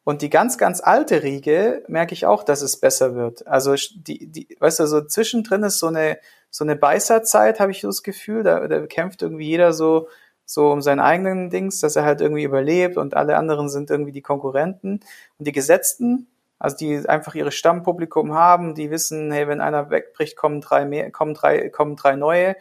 [0.03, 3.47] Und die ganz, ganz alte Riege merke ich auch, dass es besser wird.
[3.47, 6.19] Also die, die, weißt du, so zwischendrin ist so eine,
[6.51, 8.43] so eine Beißerzeit, habe ich so das Gefühl.
[8.43, 10.07] Da, da kämpft irgendwie jeder so,
[10.45, 14.11] so um seinen eigenen Dings, dass er halt irgendwie überlebt und alle anderen sind irgendwie
[14.11, 14.99] die Konkurrenten.
[15.37, 16.27] Und die Gesetzten,
[16.59, 21.11] also die einfach ihre Stammpublikum haben, die wissen, hey, wenn einer wegbricht, kommen drei mehr,
[21.11, 22.55] kommen drei, kommen drei neue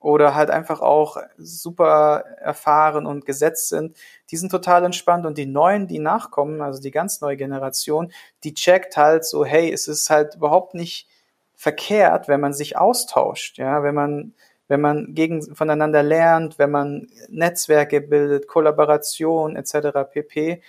[0.00, 3.96] oder halt einfach auch super erfahren und gesetzt sind,
[4.30, 8.10] die sind total entspannt und die neuen, die nachkommen, also die ganz neue Generation,
[8.42, 11.06] die checkt halt so, hey, es ist halt überhaupt nicht
[11.54, 14.34] verkehrt, wenn man sich austauscht, ja, wenn man
[14.70, 20.08] wenn man gegen voneinander lernt, wenn man Netzwerke bildet, Kollaboration etc.
[20.08, 20.62] pp.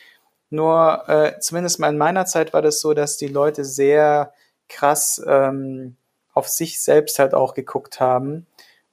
[0.50, 4.34] Nur äh, zumindest mal in meiner Zeit war das so, dass die Leute sehr
[4.68, 5.98] krass ähm,
[6.34, 8.48] auf sich selbst halt auch geguckt haben.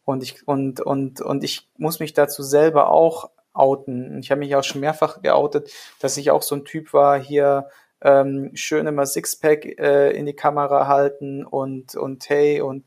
[0.04, 4.18] Und ich, und, und, und ich muss mich dazu selber auch outen.
[4.18, 7.68] Ich habe mich auch schon mehrfach geoutet, dass ich auch so ein Typ war, hier
[8.02, 12.84] ähm, schön immer Sixpack äh, in die Kamera halten und, und hey und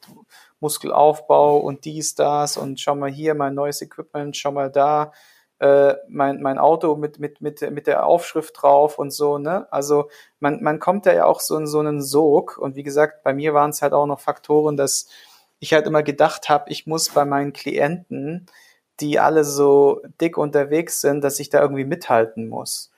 [0.61, 5.11] Muskelaufbau und dies, das und schau mal hier mein neues Equipment, schau mal da
[5.61, 9.67] äh, mein, mein Auto mit, mit, mit, mit der Aufschrift drauf und so, ne?
[9.71, 12.57] Also man, man kommt da ja auch so in so einen Sog.
[12.57, 15.07] Und wie gesagt, bei mir waren es halt auch noch Faktoren, dass
[15.59, 18.47] ich halt immer gedacht habe, ich muss bei meinen Klienten,
[18.99, 22.90] die alle so dick unterwegs sind, dass ich da irgendwie mithalten muss.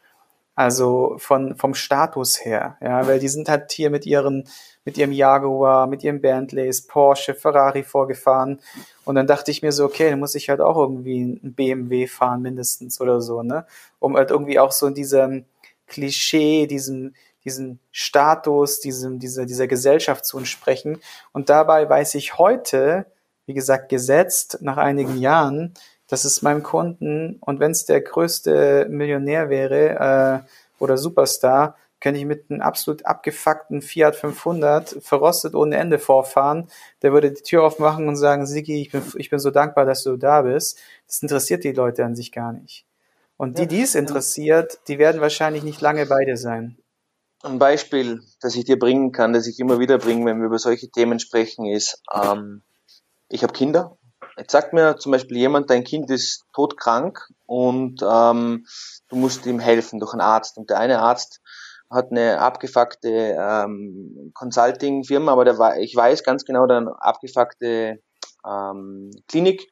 [0.56, 4.48] Also von, vom Status her, ja, weil die sind halt hier mit ihren,
[4.86, 8.60] mit ihrem Jaguar, mit ihren Bentleys, Porsche, Ferrari vorgefahren.
[9.04, 12.06] Und dann dachte ich mir so, okay, dann muss ich halt auch irgendwie ein BMW
[12.06, 13.66] fahren, mindestens oder so, ne?
[13.98, 15.46] Um halt irgendwie auch so in diesem
[15.88, 21.00] Klischee, diesem, diesen Status, diesem, dieser, dieser Gesellschaft zu entsprechen.
[21.32, 23.08] Und dabei weiß ich heute,
[23.48, 25.74] wie gesagt, gesetzt nach einigen Jahren,
[26.14, 32.20] das ist meinem Kunden, und wenn es der größte Millionär wäre äh, oder Superstar, könnte
[32.20, 36.68] ich mit einem absolut abgefuckten Fiat 500 verrostet ohne Ende vorfahren.
[37.02, 40.04] Der würde die Tür aufmachen und sagen, Sigi, ich bin, ich bin so dankbar, dass
[40.04, 40.80] du da bist.
[41.08, 42.86] Das interessiert die Leute an sich gar nicht.
[43.36, 46.78] Und die, die es interessiert, die werden wahrscheinlich nicht lange beide sein.
[47.42, 50.60] Ein Beispiel, das ich dir bringen kann, das ich immer wieder bringe, wenn wir über
[50.60, 52.62] solche Themen sprechen, ist, ähm,
[53.30, 53.98] ich habe Kinder
[54.38, 58.66] Jetzt sagt mir zum Beispiel jemand, dein Kind ist todkrank und ähm,
[59.10, 60.58] du musst ihm helfen durch einen Arzt.
[60.58, 61.42] Und der eine Arzt
[61.90, 68.02] hat eine abgefuckte ähm, Consulting-Firma, aber der ich weiß ganz genau, eine abgefuckte
[68.46, 69.72] ähm, Klinik.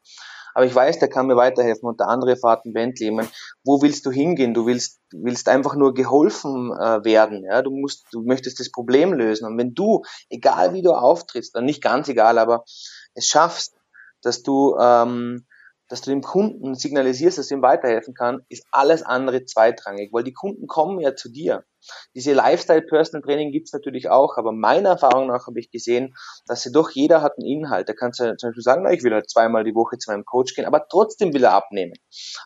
[0.53, 3.07] Aber ich weiß, der kann mir weiterhelfen und der andere fährt ein Bentley.
[3.07, 3.29] Ich meine,
[3.63, 4.53] wo willst du hingehen?
[4.53, 7.45] Du willst, willst einfach nur geholfen äh, werden.
[7.45, 7.61] Ja?
[7.61, 9.47] Du musst, du möchtest das Problem lösen.
[9.47, 12.65] Und wenn du, egal wie du auftrittst, dann nicht ganz egal, aber
[13.13, 13.75] es schaffst,
[14.21, 15.45] dass du ähm,
[15.87, 20.23] dass du dem Kunden signalisierst, dass du ihm weiterhelfen kann, ist alles andere zweitrangig, weil
[20.23, 21.65] die Kunden kommen ja zu dir.
[22.15, 26.13] Diese Lifestyle-Personal Training gibt's natürlich auch, aber meiner Erfahrung nach habe ich gesehen,
[26.47, 27.89] dass sie doch jeder hat einen Inhalt.
[27.89, 30.25] Da kannst du zum Beispiel sagen, na, ich will halt zweimal die Woche zu meinem
[30.25, 31.93] Coach gehen, aber trotzdem will er abnehmen.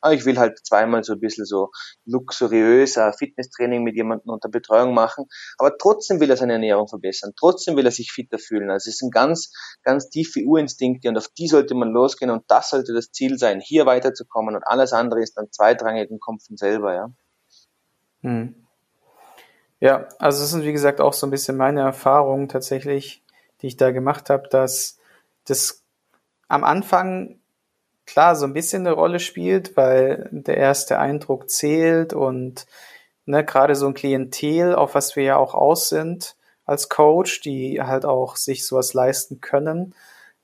[0.02, 1.70] Aber ich will halt zweimal so ein bisschen so
[2.06, 5.26] luxuriöser Fitnesstraining mit jemandem unter Betreuung machen,
[5.58, 8.70] aber trotzdem will er seine Ernährung verbessern, trotzdem will er sich fitter fühlen.
[8.70, 9.52] Also es sind ganz,
[9.84, 13.60] ganz tiefe Urinstinkte und auf die sollte man losgehen und das sollte das Ziel sein,
[13.60, 17.08] hier weiterzukommen und alles andere ist dann zweitrangig und kommt von selber, ja.
[18.22, 18.65] Hm.
[19.86, 23.22] Ja, also das sind wie gesagt auch so ein bisschen meine Erfahrungen tatsächlich,
[23.62, 24.98] die ich da gemacht habe, dass
[25.44, 25.84] das
[26.48, 27.38] am Anfang
[28.08, 32.66] klar so ein bisschen eine Rolle spielt, weil der erste Eindruck zählt und
[33.28, 37.80] ne, gerade so ein Klientel, auf was wir ja auch aus sind als Coach, die
[37.80, 39.94] halt auch sich sowas leisten können,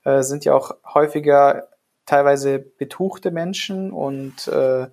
[0.03, 1.67] äh, sind ja auch häufiger
[2.05, 4.85] teilweise betuchte Menschen und, äh,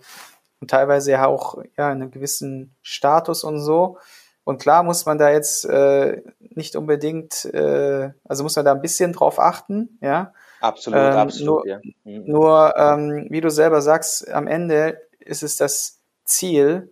[0.58, 3.98] und teilweise ja auch ja einen gewissen Status und so.
[4.48, 8.80] Und klar muss man da jetzt äh, nicht unbedingt, äh, also muss man da ein
[8.80, 10.32] bisschen drauf achten, ja.
[10.62, 11.80] Absolut, ähm, absolut, nur, ja.
[12.04, 12.22] Mhm.
[12.24, 16.90] Nur, ähm, wie du selber sagst, am Ende ist es das Ziel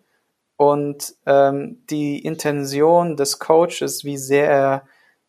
[0.59, 4.83] und ähm, die Intention des Coaches, wie sehr er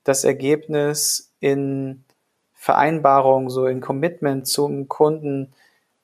[0.04, 2.04] das Ergebnis in
[2.52, 5.54] Vereinbarung, so in Commitment zum Kunden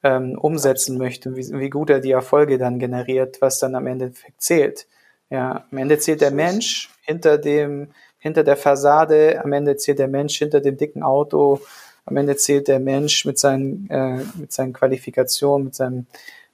[0.03, 4.13] ähm, umsetzen möchte, wie, wie gut er die Erfolge dann generiert, was dann am Ende
[4.37, 4.87] zählt.
[5.33, 7.87] Ja, am Ende zählt der Mensch hinter dem,
[8.19, 11.59] hinter der Fassade, am Ende zählt der Mensch hinter dem dicken Auto,
[12.05, 16.05] am Ende zählt der Mensch mit seinen, äh, mit seinen Qualifikationen, mit seinem,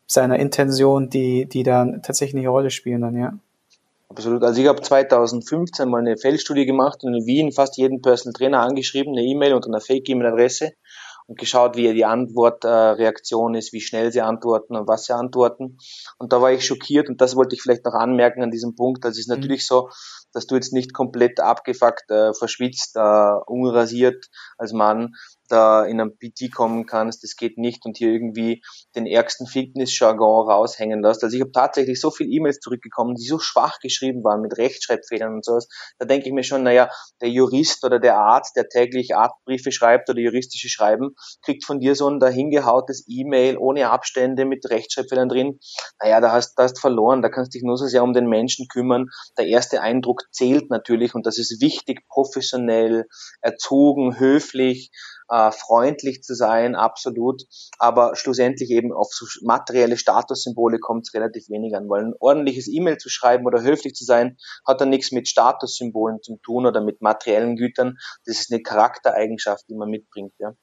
[0.08, 3.34] seiner Intention, die, die da tatsächlich eine Rolle spielen dann, ja.
[4.08, 4.44] Absolut.
[4.44, 8.62] Also ich habe 2015 mal eine Feldstudie gemacht und in Wien fast jeden Personal Trainer
[8.62, 10.72] angeschrieben, eine E-Mail und eine Fake-E-Mail-Adresse
[11.30, 15.78] und geschaut, wie die Antwortreaktion ist, wie schnell sie antworten und was sie antworten.
[16.18, 19.06] Und da war ich schockiert und das wollte ich vielleicht noch anmerken an diesem Punkt.
[19.06, 19.36] Das ist mhm.
[19.36, 19.68] natürlich mhm.
[19.68, 19.90] so,
[20.34, 24.26] dass du jetzt nicht komplett abgefuckt, äh, verschwitzt, äh, unrasiert
[24.58, 25.14] als Mann
[25.52, 28.62] da in einem PT kommen kannst, das geht nicht und hier irgendwie
[28.96, 31.24] den ärgsten Fitness-Jargon raushängen lässt.
[31.24, 35.34] Also ich habe tatsächlich so viele E-Mails zurückgekommen, die so schwach geschrieben waren mit Rechtschreibfehlern
[35.34, 35.68] und sowas.
[35.98, 36.90] Da denke ich mir schon, naja,
[37.22, 41.96] der Jurist oder der Arzt, der täglich Arztbriefe schreibt oder juristische Schreiben, kriegt von dir
[41.96, 45.60] so ein dahingehautes E-Mail ohne Abstände mit Rechtschreibfehlern drin.
[46.02, 48.28] Naja, da hast du hast verloren, da kannst du dich nur so sehr um den
[48.28, 49.08] Menschen kümmern.
[49.38, 53.06] Der erste Eindruck zählt natürlich und das ist wichtig, professionell,
[53.42, 54.92] erzogen, höflich,
[55.30, 57.44] äh, freundlich zu sein, absolut.
[57.78, 62.68] Aber schlussendlich eben auf so materielle Statussymbole kommt es relativ wenig an, weil ein ordentliches
[62.68, 64.38] E-Mail zu schreiben oder höflich zu sein,
[64.68, 67.98] hat dann nichts mit Statussymbolen zu tun oder mit materiellen Gütern.
[68.26, 70.54] Das ist eine Charaktereigenschaft, die man mitbringt, ja.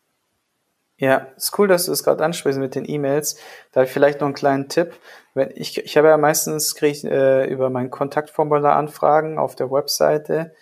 [0.98, 3.38] Ja, ist cool, dass du das gerade ansprichst mit den E-Mails.
[3.72, 4.94] Da vielleicht noch einen kleinen Tipp.
[5.34, 9.70] Wenn ich, ich habe ja meistens kriege ich äh, über mein Kontaktformular Anfragen auf der
[9.70, 10.54] Webseite.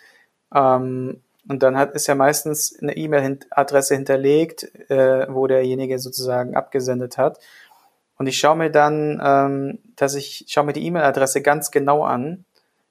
[0.52, 7.18] Ähm, und dann hat, ist ja meistens eine E-Mail-Adresse hinterlegt, äh, wo derjenige sozusagen abgesendet
[7.18, 7.38] hat.
[8.16, 12.44] Und ich schaue mir dann, ähm, dass ich, schaue mir die E-Mail-Adresse ganz genau an,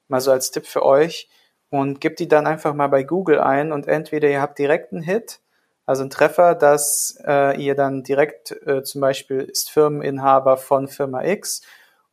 [0.08, 1.28] mal so als Tipp für euch,
[1.70, 5.02] und gebe die dann einfach mal bei Google ein und entweder ihr habt direkt einen
[5.02, 5.40] Hit,
[5.86, 11.24] also einen Treffer, dass äh, ihr dann direkt äh, zum Beispiel ist Firmeninhaber von Firma
[11.24, 11.62] X,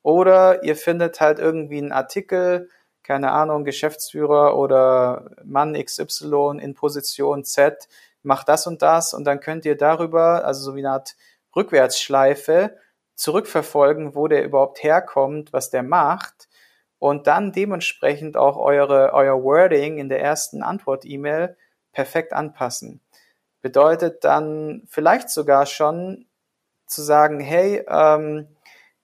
[0.01, 2.69] oder ihr findet halt irgendwie einen Artikel,
[3.03, 7.87] keine Ahnung, Geschäftsführer oder Mann XY in Position Z
[8.23, 11.15] macht das und das und dann könnt ihr darüber, also so wie eine Art
[11.55, 12.77] Rückwärtsschleife,
[13.15, 16.49] zurückverfolgen, wo der überhaupt herkommt, was der macht
[16.99, 21.57] und dann dementsprechend auch eure, euer Wording in der ersten Antwort-E-Mail
[21.91, 23.01] perfekt anpassen.
[23.61, 26.25] Bedeutet dann vielleicht sogar schon
[26.87, 28.47] zu sagen, hey, ähm,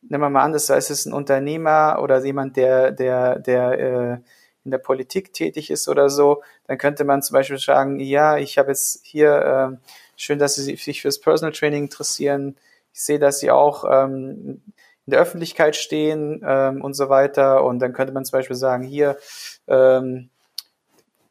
[0.10, 3.80] nehmen wir mal an, das heißt, es ist ein Unternehmer oder jemand, der, der, der
[3.80, 4.17] äh,
[4.63, 8.58] in der Politik tätig ist oder so, dann könnte man zum Beispiel sagen, ja, ich
[8.58, 12.58] habe jetzt hier, äh, schön, dass Sie sich fürs Personal Training interessieren.
[12.93, 14.62] Ich sehe, dass Sie auch ähm,
[15.06, 17.63] in der Öffentlichkeit stehen ähm, und so weiter.
[17.63, 19.17] Und dann könnte man zum Beispiel sagen, hier,
[19.67, 20.30] ähm,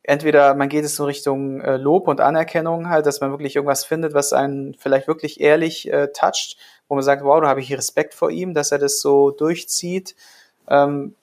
[0.07, 3.85] entweder man geht es so Richtung äh, Lob und Anerkennung halt, dass man wirklich irgendwas
[3.85, 6.57] findet, was einen vielleicht wirklich ehrlich äh, toucht,
[6.89, 10.15] wo man sagt, wow, da habe ich Respekt vor ihm, dass er das so durchzieht.
[10.69, 11.15] Ähm,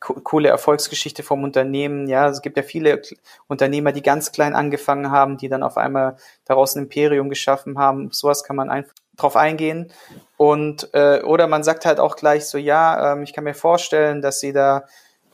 [0.00, 2.08] co coole Erfolgsgeschichte vom Unternehmen.
[2.08, 3.02] Ja, es gibt ja viele
[3.48, 8.10] Unternehmer, die ganz klein angefangen haben, die dann auf einmal daraus ein Imperium geschaffen haben.
[8.10, 9.92] Sowas kann man einfach drauf eingehen.
[10.36, 14.22] Und äh, oder man sagt halt auch gleich so, ja, ähm, ich kann mir vorstellen,
[14.22, 14.84] dass sie da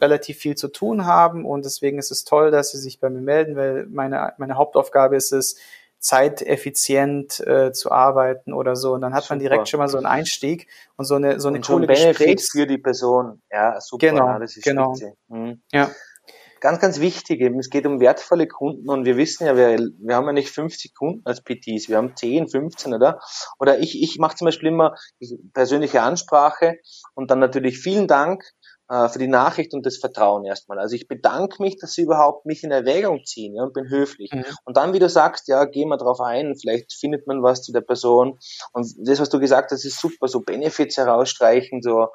[0.01, 3.23] relativ viel zu tun haben und deswegen ist es toll, dass sie sich bei mir
[3.23, 5.57] melden, weil meine, meine Hauptaufgabe ist es,
[5.99, 8.93] zeiteffizient äh, zu arbeiten oder so.
[8.93, 9.35] Und dann hat super.
[9.35, 12.51] man direkt schon mal so einen Einstieg und so eine so eine und coole Gesprächs
[12.51, 13.43] für die Person.
[13.51, 14.07] Ja, super.
[14.07, 14.95] Genau, ja, das ist genau.
[15.29, 15.63] Mhm.
[15.73, 15.91] Ja.
[16.61, 20.17] Ganz, ganz wichtig eben, es geht um wertvolle Kunden und wir wissen ja, wir, wir
[20.17, 23.21] haben ja nicht 50 Kunden als PTs, wir haben 10, 15, oder?
[23.59, 24.95] Oder ich, ich mache zum Beispiel immer
[25.53, 26.79] persönliche Ansprache
[27.15, 28.43] und dann natürlich vielen Dank
[28.89, 30.79] für die Nachricht und das Vertrauen erstmal.
[30.79, 34.31] Also ich bedanke mich, dass Sie überhaupt mich in Erwägung ziehen ja, und bin höflich.
[34.33, 34.45] Mhm.
[34.65, 37.73] Und dann, wie du sagst, ja, gehen wir drauf ein, vielleicht findet man was zu
[37.73, 38.39] der Person.
[38.73, 42.09] Und das, was du gesagt hast, ist super, so Benefits herausstreichen, so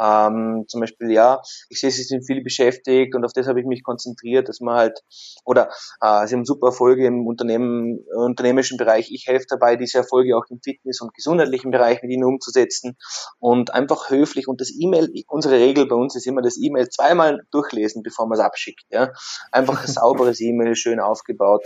[0.00, 3.66] ähm, zum Beispiel, ja, ich sehe, Sie sind viel beschäftigt und auf das habe ich
[3.66, 5.00] mich konzentriert, dass man halt,
[5.44, 9.10] oder äh, Sie haben super Erfolge im Unternehmen, äh, unternehmerischen Bereich.
[9.10, 12.96] Ich helfe dabei, diese Erfolge auch im Fitness- und gesundheitlichen Bereich mit Ihnen umzusetzen
[13.38, 17.40] und einfach höflich und das E-Mail, unsere Regel bei uns ist immer das E-Mail zweimal
[17.50, 18.84] durchlesen, bevor man es abschickt.
[18.90, 19.12] Ja?
[19.52, 21.64] Einfach ein sauberes E-Mail, schön aufgebaut.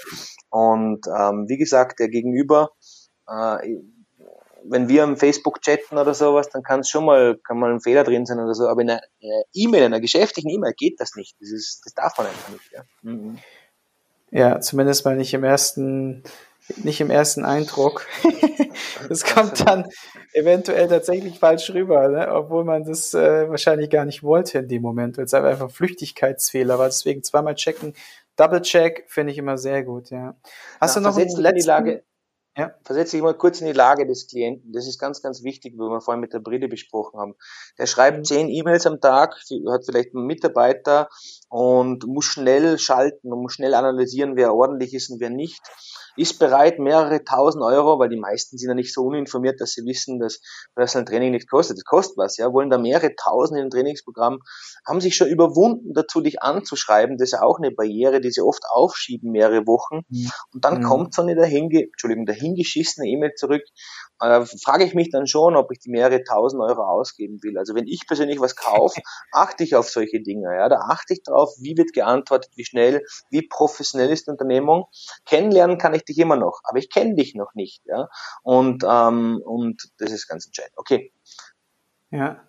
[0.51, 2.71] Und ähm, wie gesagt, der Gegenüber,
[3.29, 3.77] äh,
[4.67, 7.81] wenn wir im Facebook chatten oder sowas, dann kann es schon mal, kann mal ein
[7.81, 9.03] Fehler drin sein oder so, aber in einer
[9.53, 11.37] E-Mail, in einer geschäftlichen E-Mail geht das nicht.
[11.41, 12.83] Das ist, das darf man einfach nicht, ja.
[13.03, 13.39] Mhm.
[14.31, 16.25] Ja, zumindest mal nicht im ersten,
[16.77, 18.07] nicht im ersten Eindruck.
[19.09, 19.89] das kommt dann
[20.33, 22.29] eventuell tatsächlich falsch rüber, ne?
[22.33, 26.79] obwohl man das äh, wahrscheinlich gar nicht wollte in dem Moment, weil es einfach Flüchtigkeitsfehler
[26.79, 26.87] war.
[26.87, 27.95] Deswegen zweimal checken,
[28.37, 30.35] Double Check finde ich immer sehr gut, ja.
[30.81, 32.03] Hast Na, du noch einen letzten, Lage,
[32.57, 32.73] ja.
[32.85, 34.73] Versetze dich mal kurz in die Lage des Klienten.
[34.73, 37.35] Das ist ganz, ganz wichtig, wie wir vorhin mit der Brille besprochen haben.
[37.79, 38.25] Der schreibt mhm.
[38.25, 39.35] zehn E-Mails am Tag,
[39.71, 41.09] hat vielleicht einen Mitarbeiter
[41.49, 45.63] und muss schnell schalten und muss schnell analysieren, wer ordentlich ist und wer nicht
[46.17, 49.85] ist bereit, mehrere tausend Euro, weil die meisten sind ja nicht so uninformiert, dass sie
[49.85, 50.41] wissen, dass
[50.75, 51.77] Personal Training nicht kostet.
[51.79, 54.41] Das kostet was, ja, wollen da mehrere tausend in ein Trainingsprogramm,
[54.87, 57.19] haben sich schon überwunden dazu, dich anzuschreiben.
[57.19, 60.03] Das ist ja auch eine Barriere, die sie oft aufschieben, mehrere Wochen.
[60.09, 60.31] Mhm.
[60.53, 60.85] Und dann mhm.
[60.85, 63.63] kommt so eine dahinge, Entschuldigung, dahingeschissene E-Mail zurück.
[64.25, 67.59] Äh, frage ich mich dann schon, ob ich die mehrere tausend Euro ausgeben will.
[67.59, 69.01] Also wenn ich persönlich was kaufe,
[69.33, 70.55] achte ich auf solche Dinge.
[70.55, 74.87] Ja, da achte ich drauf, wie wird geantwortet, wie schnell, wie professionell ist die Unternehmung.
[75.25, 77.85] Kennenlernen kann ich ich dich immer noch, aber ich kenne dich noch nicht.
[77.87, 78.09] Ja?
[78.43, 80.75] Und, ähm, und das ist ganz entscheidend.
[80.77, 81.13] Okay.
[82.11, 82.41] Ja.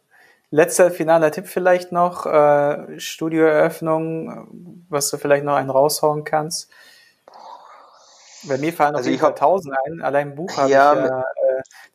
[0.52, 6.70] Letzter finaler Tipp vielleicht noch, äh, Studioeröffnung, was du vielleicht noch einen raushauen kannst.
[8.44, 10.02] Bei mir fallen also auf jeden Fall tausend ein.
[10.02, 11.24] Allein ein Buch habe ja, ich äh,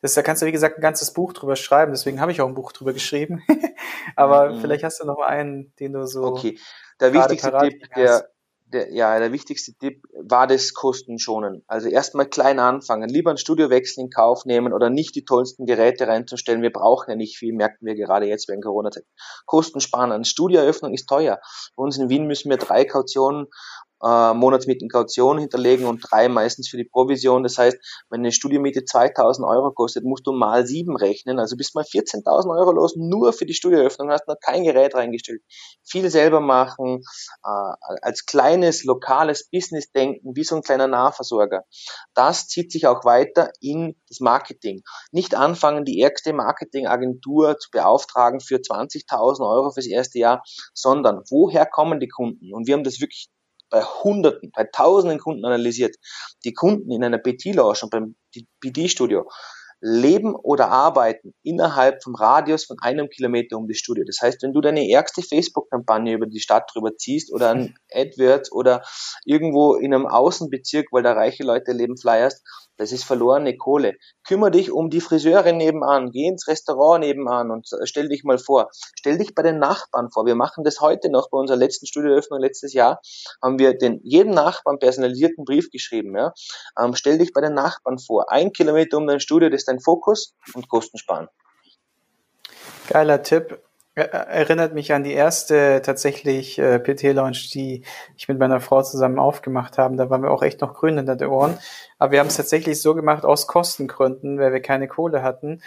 [0.01, 2.47] das, da kannst du wie gesagt ein ganzes Buch drüber schreiben, deswegen habe ich auch
[2.47, 3.43] ein Buch drüber geschrieben.
[4.15, 4.61] Aber mhm.
[4.61, 6.23] vielleicht hast du noch einen, den du so.
[6.23, 6.57] Okay.
[6.99, 8.29] Der wichtigste Tipp, der,
[8.71, 11.63] der, ja, der wichtigste Tipp war das Kostenschonen.
[11.67, 16.07] Also erstmal klein anfangen, lieber einen Studiowechsel in Kauf nehmen oder nicht die tollsten Geräte
[16.07, 16.61] reinzustellen.
[16.61, 19.05] Wir brauchen ja nicht viel, merken wir gerade jetzt während Corona-Zeit.
[19.45, 20.11] Kosten sparen.
[20.11, 21.39] Eine Studioeröffnung ist teuer.
[21.75, 23.47] Bei uns in Wien müssen wir drei Kautionen
[24.03, 27.43] äh, Monatsmieten Kaution hinterlegen und drei meistens für die Provision.
[27.43, 27.77] Das heißt,
[28.09, 31.39] wenn eine Studiomiete 2000 Euro kostet, musst du mal sieben rechnen.
[31.39, 35.41] Also bist mal 14.000 Euro los nur für die Studioeröffnung, hast noch kein Gerät reingestellt.
[35.83, 37.01] Viel selber machen,
[37.43, 41.63] äh, als kleines lokales Business denken, wie so ein kleiner Nahversorger.
[42.13, 44.81] Das zieht sich auch weiter in das Marketing.
[45.11, 51.65] Nicht anfangen, die ärgste Marketingagentur zu beauftragen für 20.000 Euro fürs erste Jahr, sondern woher
[51.65, 52.53] kommen die Kunden?
[52.53, 53.29] Und wir haben das wirklich
[53.71, 55.95] bei Hunderten, bei Tausenden Kunden analysiert.
[56.45, 58.15] Die Kunden in einer PT-Lounge und beim
[58.63, 59.27] PT-Studio
[59.81, 64.03] leben oder arbeiten innerhalb vom Radius von einem Kilometer um das Studio.
[64.05, 68.51] Das heißt, wenn du deine ärgste Facebook-Kampagne über die Stadt drüber ziehst oder ein AdWords
[68.51, 68.83] oder
[69.25, 72.43] irgendwo in einem Außenbezirk, weil da reiche Leute leben, flyerst,
[72.81, 73.93] das ist verlorene Kohle.
[74.27, 78.69] Kümmer dich um die Friseure nebenan, geh ins Restaurant nebenan und stell dich mal vor.
[78.97, 80.25] Stell dich bei den Nachbarn vor.
[80.25, 82.99] Wir machen das heute noch bei unserer letzten Studioeröffnung letztes Jahr,
[83.39, 86.15] haben wir den jedem Nachbarn personalisierten Brief geschrieben.
[86.15, 86.33] Ja?
[86.79, 88.31] Ähm, stell dich bei den Nachbarn vor.
[88.31, 91.27] Ein Kilometer um dein Studio, das dein Fokus und Kosten sparen.
[92.87, 93.59] Geiler Tipp
[93.93, 97.83] erinnert mich an die erste tatsächlich äh, PT-Lounge, die
[98.15, 99.97] ich mit meiner Frau zusammen aufgemacht haben.
[99.97, 101.57] Da waren wir auch echt noch grün hinter den Ohren.
[101.97, 105.61] Aber wir haben es tatsächlich so gemacht aus Kostengründen, weil wir keine Kohle hatten,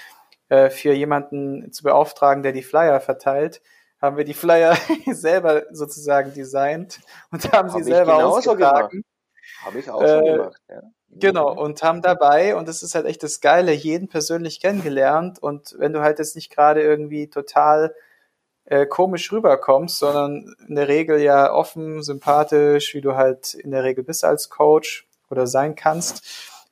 [0.48, 3.60] äh, für jemanden zu beauftragen, der die Flyer verteilt,
[4.00, 4.74] haben wir die Flyer
[5.12, 7.00] selber sozusagen designt
[7.30, 9.04] und haben hab sie selber ausgetragen.
[9.64, 10.82] Habe ich auch äh, schon gemacht, ja.
[11.16, 15.40] Genau, und haben dabei, und das ist halt echt das Geile, jeden persönlich kennengelernt.
[15.40, 17.94] Und wenn du halt jetzt nicht gerade irgendwie total
[18.64, 23.84] äh, komisch rüberkommst, sondern in der Regel ja offen, sympathisch, wie du halt in der
[23.84, 26.24] Regel bist als Coach oder sein kannst,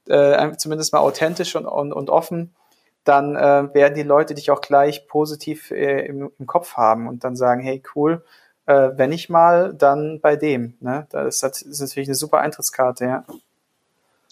[0.08, 2.54] äh, zumindest mal authentisch und, und, und offen,
[3.04, 7.24] dann äh, werden die Leute dich auch gleich positiv äh, im, im Kopf haben und
[7.24, 8.24] dann sagen, hey, cool,
[8.66, 10.74] äh, wenn ich mal, dann bei dem.
[10.80, 11.06] Ne?
[11.10, 13.24] Das, ist, das ist natürlich eine super Eintrittskarte, ja.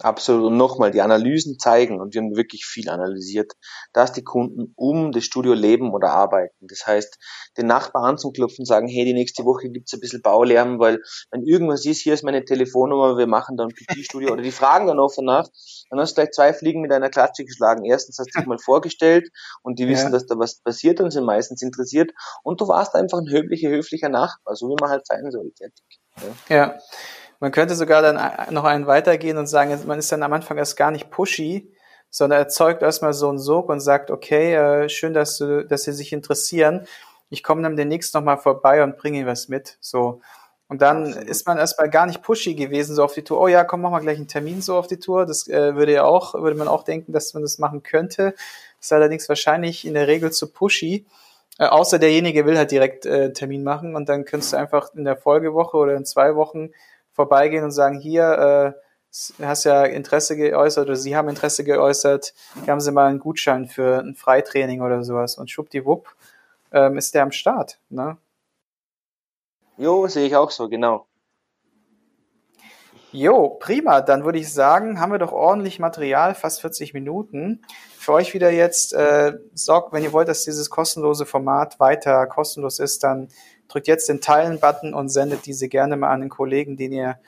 [0.03, 0.46] Absolut.
[0.46, 3.53] Und nochmal, die Analysen zeigen, und wir haben wirklich viel analysiert,
[3.92, 6.66] dass die Kunden um das Studio leben oder arbeiten.
[6.66, 7.18] Das heißt,
[7.59, 11.84] den Nachbarn anzuklopfen, sagen, hey, die nächste Woche gibt's ein bisschen Baulärm, weil wenn irgendwas
[11.84, 15.48] ist, hier ist meine Telefonnummer, wir machen dann PT-Studio, oder die fragen dann offen nach,
[15.90, 17.84] dann hast du gleich zwei Fliegen mit einer Klatsche geschlagen.
[17.84, 19.28] Erstens hast du dich mal vorgestellt
[19.62, 20.11] und die wissen, ja.
[20.12, 24.09] dass da was passiert und sind meistens interessiert und du warst einfach ein höflicher, höflicher
[24.09, 25.53] Nachbar, so wie man halt sein soll.
[25.59, 26.01] Fertig.
[26.48, 26.57] ja.
[26.57, 26.78] ja.
[27.41, 28.20] Man könnte sogar dann
[28.53, 31.72] noch einen weitergehen und sagen, man ist dann am Anfang erst gar nicht pushy,
[32.11, 35.93] sondern erzeugt erstmal so einen Sog und sagt, okay, äh, schön, dass du, dass sie
[35.93, 36.86] sich interessieren.
[37.30, 39.78] Ich komme dann demnächst nochmal vorbei und bringe ihnen was mit.
[39.80, 40.20] So.
[40.68, 41.28] Und dann Absolut.
[41.28, 43.41] ist man erstmal gar nicht pushy gewesen, so auf die Tour.
[43.41, 45.24] Oh ja, komm, mach mal gleich einen Termin so auf die Tour.
[45.24, 48.34] Das äh, würde ja auch, würde man auch denken, dass man das machen könnte.
[48.80, 51.07] Ist allerdings wahrscheinlich in der Regel zu pushy.
[51.59, 55.05] Äh, außer derjenige will halt direkt äh, Termin machen und dann könntest du einfach in
[55.05, 56.70] der Folgewoche oder in zwei Wochen
[57.20, 58.74] vorbeigehen und sagen, hier,
[59.38, 63.18] äh, hast ja Interesse geäußert oder Sie haben Interesse geäußert, hier haben Sie mal einen
[63.18, 66.08] Gutschein für ein Freitraining oder sowas und schwuppdiwupp
[66.72, 67.80] ähm, ist der am Start.
[67.88, 68.16] Ne?
[69.76, 71.06] Jo, sehe ich auch so, genau.
[73.12, 74.02] Jo, prima.
[74.02, 77.62] Dann würde ich sagen, haben wir doch ordentlich Material, fast 40 Minuten.
[77.98, 82.78] Für euch wieder jetzt, äh, sorgt, wenn ihr wollt, dass dieses kostenlose Format weiter kostenlos
[82.78, 83.28] ist, dann
[83.70, 87.18] drückt jetzt den Teilen-Button und sendet diese gerne mal an den Kollegen, den ihr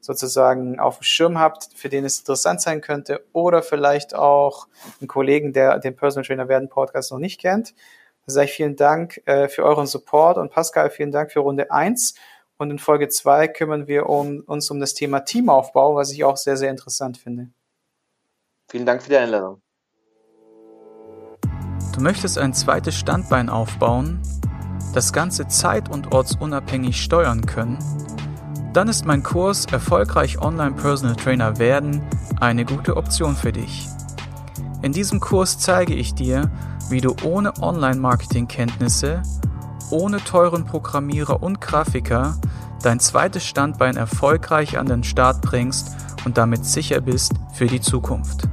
[0.00, 4.66] sozusagen auf dem Schirm habt, für den es interessant sein könnte, oder vielleicht auch
[5.00, 7.74] einen Kollegen, der den Personal Trainer werden Podcast noch nicht kennt.
[8.26, 11.70] Dann sage ich vielen Dank äh, für euren Support und Pascal, vielen Dank für Runde
[11.70, 12.14] eins
[12.56, 16.36] Und in Folge zwei kümmern wir um, uns um das Thema Teamaufbau, was ich auch
[16.36, 17.48] sehr, sehr interessant finde.
[18.70, 19.60] Vielen Dank für die Einladung.
[21.94, 24.22] Du möchtest ein zweites Standbein aufbauen
[24.92, 27.78] das Ganze zeit- und ortsunabhängig steuern können,
[28.72, 32.02] dann ist mein Kurs Erfolgreich Online Personal Trainer werden
[32.40, 33.88] eine gute Option für dich.
[34.82, 36.50] In diesem Kurs zeige ich dir,
[36.88, 39.22] wie du ohne Online-Marketing-Kenntnisse,
[39.90, 42.36] ohne teuren Programmierer und Grafiker
[42.82, 48.48] dein zweites Standbein erfolgreich an den Start bringst und damit sicher bist für die Zukunft.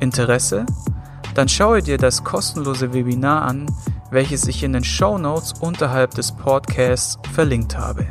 [0.00, 0.66] Interesse?
[1.34, 3.66] Dann schaue dir das kostenlose Webinar an,
[4.10, 8.06] welches ich in den Show Notes unterhalb des Podcasts verlinkt habe.